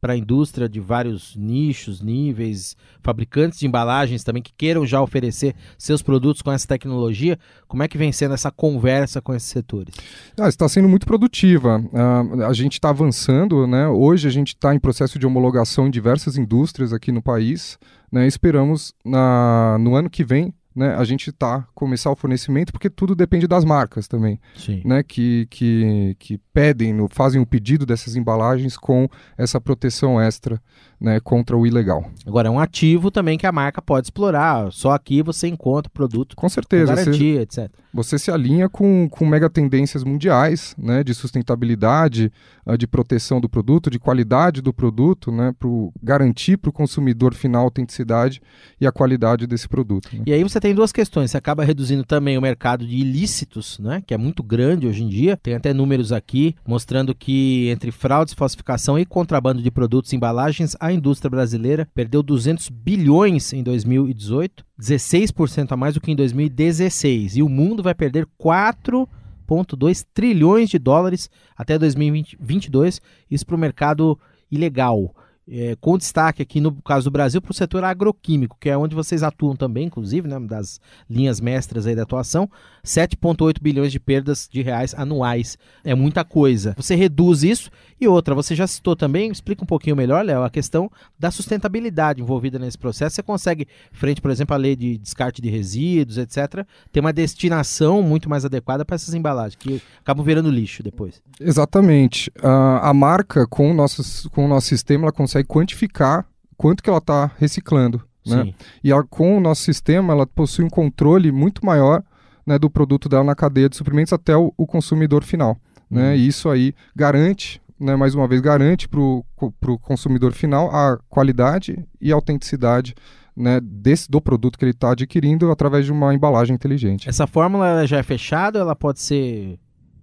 para 0.00 0.12
a 0.12 0.16
indústria 0.16 0.68
de 0.68 0.78
vários 0.78 1.34
nichos, 1.36 2.00
níveis, 2.00 2.76
fabricantes 3.02 3.58
de 3.58 3.66
embalagens 3.66 4.22
também 4.22 4.42
que 4.42 4.52
queiram 4.56 4.86
já 4.86 5.00
oferecer 5.00 5.54
seus 5.78 6.02
produtos 6.02 6.42
com 6.42 6.52
essa 6.52 6.66
tecnologia. 6.66 7.38
Como 7.66 7.82
é 7.82 7.88
que 7.88 7.98
vem 7.98 8.12
sendo 8.12 8.34
essa 8.34 8.50
conversa 8.50 9.20
com 9.20 9.34
esses 9.34 9.48
setores? 9.48 9.94
Ah, 10.38 10.48
está 10.48 10.68
sendo 10.68 10.88
muito 10.88 11.06
produtiva. 11.06 11.78
Uh, 11.78 12.44
a 12.44 12.52
gente 12.52 12.74
está 12.74 12.90
avançando, 12.90 13.66
né? 13.66 13.88
Hoje 13.88 14.28
a 14.28 14.30
gente 14.30 14.48
está 14.48 14.74
em 14.74 14.78
processo 14.78 15.18
de 15.18 15.26
homologação 15.26 15.86
em 15.86 15.90
diversas 15.90 16.36
indústrias 16.36 16.92
aqui 16.92 17.10
no 17.10 17.22
país. 17.22 17.78
Né? 18.10 18.26
Esperamos 18.26 18.94
na, 19.04 19.76
no 19.80 19.94
ano 19.94 20.08
que 20.08 20.24
vem 20.24 20.54
né, 20.76 20.94
a 20.94 21.04
gente 21.04 21.32
tá 21.32 21.66
começar 21.74 22.10
o 22.10 22.16
fornecimento, 22.16 22.70
porque 22.70 22.90
tudo 22.90 23.14
depende 23.14 23.46
das 23.46 23.64
marcas 23.64 24.06
também, 24.06 24.38
Sim. 24.54 24.82
né, 24.84 25.02
que, 25.02 25.46
que, 25.50 26.14
que 26.18 26.38
pedem, 26.52 26.94
fazem 27.08 27.40
o 27.40 27.46
pedido 27.46 27.86
dessas 27.86 28.14
embalagens 28.14 28.76
com 28.76 29.08
essa 29.38 29.58
proteção 29.58 30.20
extra 30.20 30.60
né, 31.00 31.18
contra 31.20 31.56
o 31.56 31.66
ilegal. 31.66 32.10
Agora, 32.26 32.48
é 32.48 32.50
um 32.50 32.60
ativo 32.60 33.10
também 33.10 33.38
que 33.38 33.46
a 33.46 33.52
marca 33.52 33.80
pode 33.80 34.06
explorar. 34.06 34.70
Só 34.72 34.92
aqui 34.92 35.22
você 35.22 35.48
encontra 35.48 35.88
o 35.88 35.92
produto 35.92 36.36
com 36.36 36.48
certeza, 36.48 36.94
com 36.94 36.96
garantia, 36.96 37.36
você, 37.36 37.40
etc. 37.40 37.70
Você 37.96 38.18
se 38.18 38.30
alinha 38.30 38.68
com, 38.68 39.08
com 39.08 39.24
mega 39.24 39.48
tendências 39.48 40.04
mundiais 40.04 40.74
né, 40.76 41.02
de 41.02 41.14
sustentabilidade, 41.14 42.30
ah, 42.66 42.76
de 42.76 42.86
proteção 42.86 43.40
do 43.40 43.48
produto, 43.48 43.88
de 43.88 43.98
qualidade 43.98 44.60
do 44.60 44.70
produto, 44.70 45.32
né, 45.32 45.54
para 45.58 45.68
garantir 46.02 46.58
para 46.58 46.68
o 46.68 46.72
consumidor 46.72 47.32
final 47.32 47.62
a 47.62 47.64
autenticidade 47.64 48.42
e 48.78 48.86
a 48.86 48.92
qualidade 48.92 49.46
desse 49.46 49.66
produto. 49.66 50.10
Né? 50.12 50.24
E 50.26 50.32
aí 50.34 50.42
você 50.42 50.60
tem 50.60 50.74
duas 50.74 50.92
questões. 50.92 51.30
Você 51.30 51.38
acaba 51.38 51.64
reduzindo 51.64 52.04
também 52.04 52.36
o 52.36 52.42
mercado 52.42 52.86
de 52.86 52.96
ilícitos, 52.96 53.78
né, 53.78 54.02
que 54.06 54.12
é 54.12 54.18
muito 54.18 54.42
grande 54.42 54.86
hoje 54.86 55.02
em 55.02 55.08
dia. 55.08 55.38
Tem 55.42 55.54
até 55.54 55.72
números 55.72 56.12
aqui 56.12 56.54
mostrando 56.66 57.14
que 57.14 57.70
entre 57.70 57.90
fraudes, 57.90 58.34
falsificação 58.34 58.98
e 58.98 59.06
contrabando 59.06 59.62
de 59.62 59.70
produtos 59.70 60.12
e 60.12 60.16
embalagens, 60.16 60.76
a 60.78 60.92
indústria 60.92 61.30
brasileira 61.30 61.88
perdeu 61.94 62.22
200 62.22 62.68
bilhões 62.68 63.54
em 63.54 63.62
2018 63.62 64.65
16% 64.80 65.72
a 65.72 65.76
mais 65.76 65.94
do 65.94 66.00
que 66.00 66.10
em 66.10 66.16
2016. 66.16 67.36
E 67.36 67.42
o 67.42 67.48
mundo 67.48 67.82
vai 67.82 67.94
perder 67.94 68.26
4,2 68.40 70.04
trilhões 70.12 70.68
de 70.68 70.78
dólares 70.78 71.30
até 71.56 71.78
2022, 71.78 73.00
isso 73.30 73.46
para 73.46 73.56
o 73.56 73.58
mercado 73.58 74.18
ilegal 74.50 75.14
é, 75.48 75.76
com 75.80 75.96
destaque 75.96 76.42
aqui 76.42 76.60
no 76.60 76.72
caso 76.82 77.04
do 77.04 77.12
Brasil 77.12 77.40
para 77.40 77.50
o 77.52 77.54
setor 77.54 77.84
agroquímico, 77.84 78.56
que 78.60 78.68
é 78.68 78.76
onde 78.76 78.94
vocês 78.94 79.22
atuam 79.22 79.54
também, 79.54 79.86
inclusive, 79.86 80.26
né, 80.26 80.38
das 80.40 80.80
linhas 81.08 81.40
mestras 81.40 81.86
aí 81.86 81.94
da 81.94 82.02
atuação, 82.02 82.50
7,8 82.84 83.60
bilhões 83.60 83.92
de 83.92 84.00
perdas 84.00 84.48
de 84.50 84.62
reais 84.62 84.94
anuais. 84.96 85.56
É 85.84 85.94
muita 85.94 86.24
coisa. 86.24 86.74
Você 86.76 86.94
reduz 86.94 87.42
isso 87.42 87.70
e 88.00 88.06
outra, 88.08 88.34
você 88.34 88.54
já 88.54 88.66
citou 88.66 88.96
também, 88.96 89.30
explica 89.30 89.62
um 89.62 89.66
pouquinho 89.66 89.96
melhor, 89.96 90.24
Léo, 90.24 90.42
a 90.42 90.50
questão 90.50 90.90
da 91.18 91.30
sustentabilidade 91.30 92.20
envolvida 92.20 92.58
nesse 92.58 92.76
processo. 92.76 93.16
Você 93.16 93.22
consegue, 93.22 93.68
frente, 93.92 94.20
por 94.20 94.30
exemplo, 94.30 94.54
à 94.54 94.58
lei 94.58 94.76
de 94.76 94.98
descarte 94.98 95.40
de 95.40 95.48
resíduos, 95.48 96.18
etc., 96.18 96.66
ter 96.92 97.00
uma 97.00 97.12
destinação 97.12 98.02
muito 98.02 98.28
mais 98.28 98.44
adequada 98.44 98.84
para 98.84 98.96
essas 98.96 99.14
embalagens, 99.14 99.56
que 99.56 99.80
acabam 100.00 100.24
virando 100.24 100.50
lixo 100.50 100.82
depois. 100.82 101.22
Exatamente. 101.40 102.30
Uh, 102.38 102.80
a 102.82 102.92
marca, 102.92 103.46
com 103.46 103.70
o, 103.70 103.74
nosso, 103.74 104.28
com 104.30 104.44
o 104.44 104.48
nosso 104.48 104.66
sistema, 104.66 105.04
ela 105.04 105.12
consegue 105.12 105.35
quantificar 105.44 106.26
quanto 106.56 106.82
que 106.82 106.88
ela 106.88 106.98
está 106.98 107.30
reciclando. 107.38 108.02
Né? 108.26 108.52
E 108.82 108.90
ela, 108.90 109.04
com 109.04 109.36
o 109.36 109.40
nosso 109.40 109.62
sistema, 109.62 110.12
ela 110.12 110.26
possui 110.26 110.64
um 110.64 110.70
controle 110.70 111.30
muito 111.30 111.64
maior 111.64 112.02
né, 112.44 112.58
do 112.58 112.68
produto 112.68 113.08
dela 113.08 113.24
na 113.24 113.34
cadeia 113.34 113.68
de 113.68 113.76
suprimentos 113.76 114.12
até 114.12 114.36
o, 114.36 114.52
o 114.56 114.66
consumidor 114.66 115.22
final. 115.22 115.56
Né? 115.88 116.10
Uhum. 116.10 116.14
E 116.16 116.26
isso 116.26 116.48
aí 116.48 116.74
garante 116.94 117.60
né, 117.78 117.94
mais 117.94 118.14
uma 118.14 118.26
vez, 118.26 118.40
garante 118.40 118.88
para 118.88 119.00
o 119.00 119.78
consumidor 119.80 120.32
final 120.32 120.74
a 120.74 120.98
qualidade 121.08 121.86
e 122.00 122.10
a 122.10 122.14
autenticidade 122.14 122.94
né, 123.36 123.60
desse, 123.60 124.10
do 124.10 124.20
produto 124.20 124.58
que 124.58 124.64
ele 124.64 124.72
está 124.72 124.92
adquirindo 124.92 125.50
através 125.50 125.84
de 125.84 125.92
uma 125.92 126.14
embalagem 126.14 126.54
inteligente. 126.54 127.08
Essa 127.08 127.26
fórmula 127.26 127.86
já 127.86 127.98
é 127.98 128.02
fechada 128.02 128.58
ou 128.58 128.62
ela 128.62 128.74
pode 128.74 129.00
ser 129.00 129.58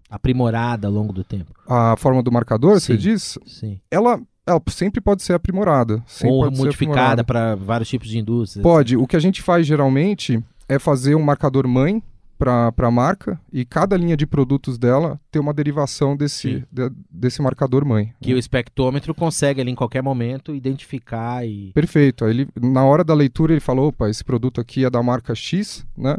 aprimorada 0.10 0.88
ao 0.88 0.93
longo 0.93 1.12
do 1.12 1.24
tempo? 1.24 1.52
A 1.67 1.96
forma 1.98 2.22
do 2.22 2.32
marcador, 2.32 2.80
sim, 2.80 2.86
você 2.86 2.98
diz? 2.98 3.39
Sim. 3.48 3.80
Ela, 3.89 4.22
ela 4.46 4.62
sempre 4.68 5.00
pode 5.00 5.24
ser 5.24 5.34
aprimorada. 5.34 6.04
Sempre 6.06 6.36
ou 6.36 6.52
modificada 6.52 7.24
para 7.24 7.56
vários 7.56 7.90
tipos 7.90 8.08
de 8.10 8.18
indústrias? 8.18 8.62
Pode. 8.62 8.98
O 8.98 9.08
que 9.08 9.16
a 9.16 9.20
gente 9.20 9.42
faz 9.42 9.66
geralmente 9.66 10.44
é 10.68 10.78
fazer 10.78 11.16
um 11.16 11.22
marcador 11.22 11.68
mãe 11.68 12.02
para 12.38 12.74
a 12.78 12.92
marca 12.92 13.40
e 13.52 13.64
cada 13.64 13.96
linha 13.96 14.18
de 14.18 14.28
produtos 14.28 14.78
dela 14.78 15.20
ter 15.32 15.40
uma 15.40 15.54
derivação 15.54 16.18
desse, 16.18 16.66
de, 16.70 16.92
desse 17.10 17.42
marcador 17.42 17.86
mãe. 17.86 18.14
Que 18.22 18.30
né? 18.30 18.36
o 18.36 18.40
espectrômetro 18.40 19.14
consegue 19.14 19.62
ali 19.62 19.72
em 19.72 19.76
qualquer 19.76 20.04
momento 20.04 20.54
identificar 20.54 21.46
e. 21.48 21.72
Perfeito. 21.74 22.26
Aí 22.26 22.32
ele, 22.32 22.48
na 22.60 22.84
hora 22.84 23.04
da 23.04 23.14
leitura 23.14 23.54
ele 23.54 23.62
falou: 23.62 23.90
opa, 23.90 24.10
esse 24.10 24.24
produto 24.24 24.60
aqui 24.60 24.84
é 24.84 24.90
da 24.90 25.02
marca 25.02 25.34
X, 25.34 25.86
né? 25.98 26.18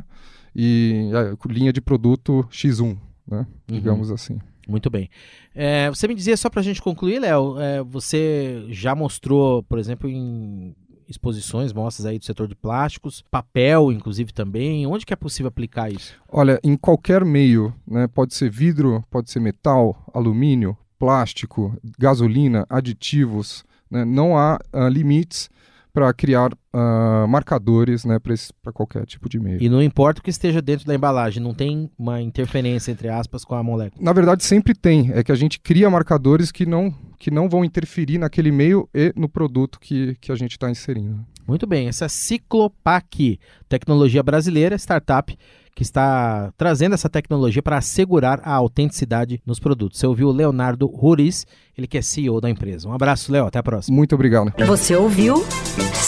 E 0.57 1.11
a 1.13 1.49
linha 1.53 1.73
de 1.73 1.81
produto 1.81 2.47
X1, 2.51 2.97
né? 3.27 3.39
Uhum. 3.39 3.47
Digamos 3.67 4.11
assim. 4.11 4.39
Muito 4.69 4.91
bem. 4.91 5.09
É, 5.55 5.89
você 5.89 6.09
me 6.09 6.15
dizia, 6.15 6.37
só 6.37 6.49
para 6.49 6.61
a 6.61 6.65
gente 6.65 6.81
concluir, 6.81 7.21
Léo, 7.21 7.59
é, 7.61 7.83
você 7.83 8.65
já 8.69 8.95
mostrou, 8.95 9.63
por 9.63 9.79
exemplo, 9.79 10.09
em 10.09 10.75
exposições, 11.09 11.73
mostras 11.73 12.07
aí 12.07 12.19
do 12.19 12.25
setor 12.25 12.49
de 12.49 12.55
plásticos, 12.55 13.23
papel, 13.31 13.93
inclusive 13.93 14.33
também. 14.33 14.87
Onde 14.87 15.05
que 15.05 15.13
é 15.13 15.17
possível 15.17 15.49
aplicar 15.49 15.91
isso? 15.91 16.15
Olha, 16.29 16.59
em 16.63 16.77
qualquer 16.77 17.25
meio, 17.25 17.75
né? 17.87 18.07
Pode 18.07 18.35
ser 18.35 18.51
vidro, 18.51 19.05
pode 19.11 19.31
ser 19.31 19.41
metal, 19.41 19.97
alumínio, 20.13 20.77
plástico, 20.99 21.77
gasolina, 21.99 22.67
aditivos. 22.69 23.65
Né? 23.91 24.05
Não 24.05 24.37
há 24.37 24.59
uh, 24.73 24.89
limites 24.89 25.51
para 25.95 26.13
criar 26.13 26.53
uh, 26.53 27.29
marcadores 27.29 28.05
né, 28.05 28.19
para 28.61 28.73
qualquer 28.73 29.07
tipo 29.07 29.29
de 29.29 29.39
meio. 29.39 29.63
E 29.63 29.69
não 29.69 29.81
importa 29.81 30.21
o 30.21 30.25
que 30.25 30.29
esteja 30.29 30.61
dentro 30.61 30.85
da 30.85 30.93
embalagem, 30.93 31.41
não 31.41 31.55
tem 31.55 31.89
uma 31.97 32.21
interferência, 32.21 32.91
entre 32.91 33.09
aspas, 33.09 33.45
com 33.45 33.55
a 33.55 33.63
molécula? 33.63 34.05
Na 34.05 34.13
verdade, 34.13 34.43
sempre 34.43 34.75
tem. 34.75 35.13
É 35.15 35.23
que 35.23 35.31
a 35.31 35.37
gente 35.37 35.61
cria 35.61 35.89
marcadores 35.89 36.51
que 36.51 36.67
não, 36.67 36.93
que 37.17 37.31
não 37.31 37.49
vão 37.49 37.65
interferir 37.65 38.19
naquele 38.19 38.51
meio 38.51 38.89
e 38.93 39.13
no 39.15 39.29
produto 39.29 39.79
que, 39.79 40.17
que 40.21 40.33
a 40.33 40.35
gente 40.35 40.53
está 40.53 40.69
inserindo. 40.69 41.25
Muito 41.47 41.67
bem, 41.67 41.89
essa 41.89 42.09
Ciclopac, 42.09 43.39
tecnologia 43.69 44.23
brasileira, 44.23 44.77
startup 44.77 45.37
que 45.75 45.83
está 45.83 46.53
trazendo 46.57 46.95
essa 46.95 47.09
tecnologia 47.09 47.63
para 47.63 47.79
assegurar 47.79 48.41
a 48.45 48.53
autenticidade 48.53 49.43
nos 49.45 49.59
produtos. 49.59 49.99
Você 49.99 50.07
ouviu 50.07 50.29
o 50.29 50.33
Leonardo 50.33 50.87
Ruiz, 50.87 51.45
ele 51.77 51.87
que 51.87 51.99
é 51.99 52.03
CEO 52.03 52.41
da 52.41 52.49
empresa. 52.49 52.89
Um 52.89 52.93
abraço, 52.93 53.33
Léo, 53.33 53.47
até 53.47 53.59
a 53.59 53.63
próxima. 53.63 53.97
Muito 53.97 54.15
obrigado. 54.15 54.53
Você 54.67 54.95
ouviu 54.95 55.45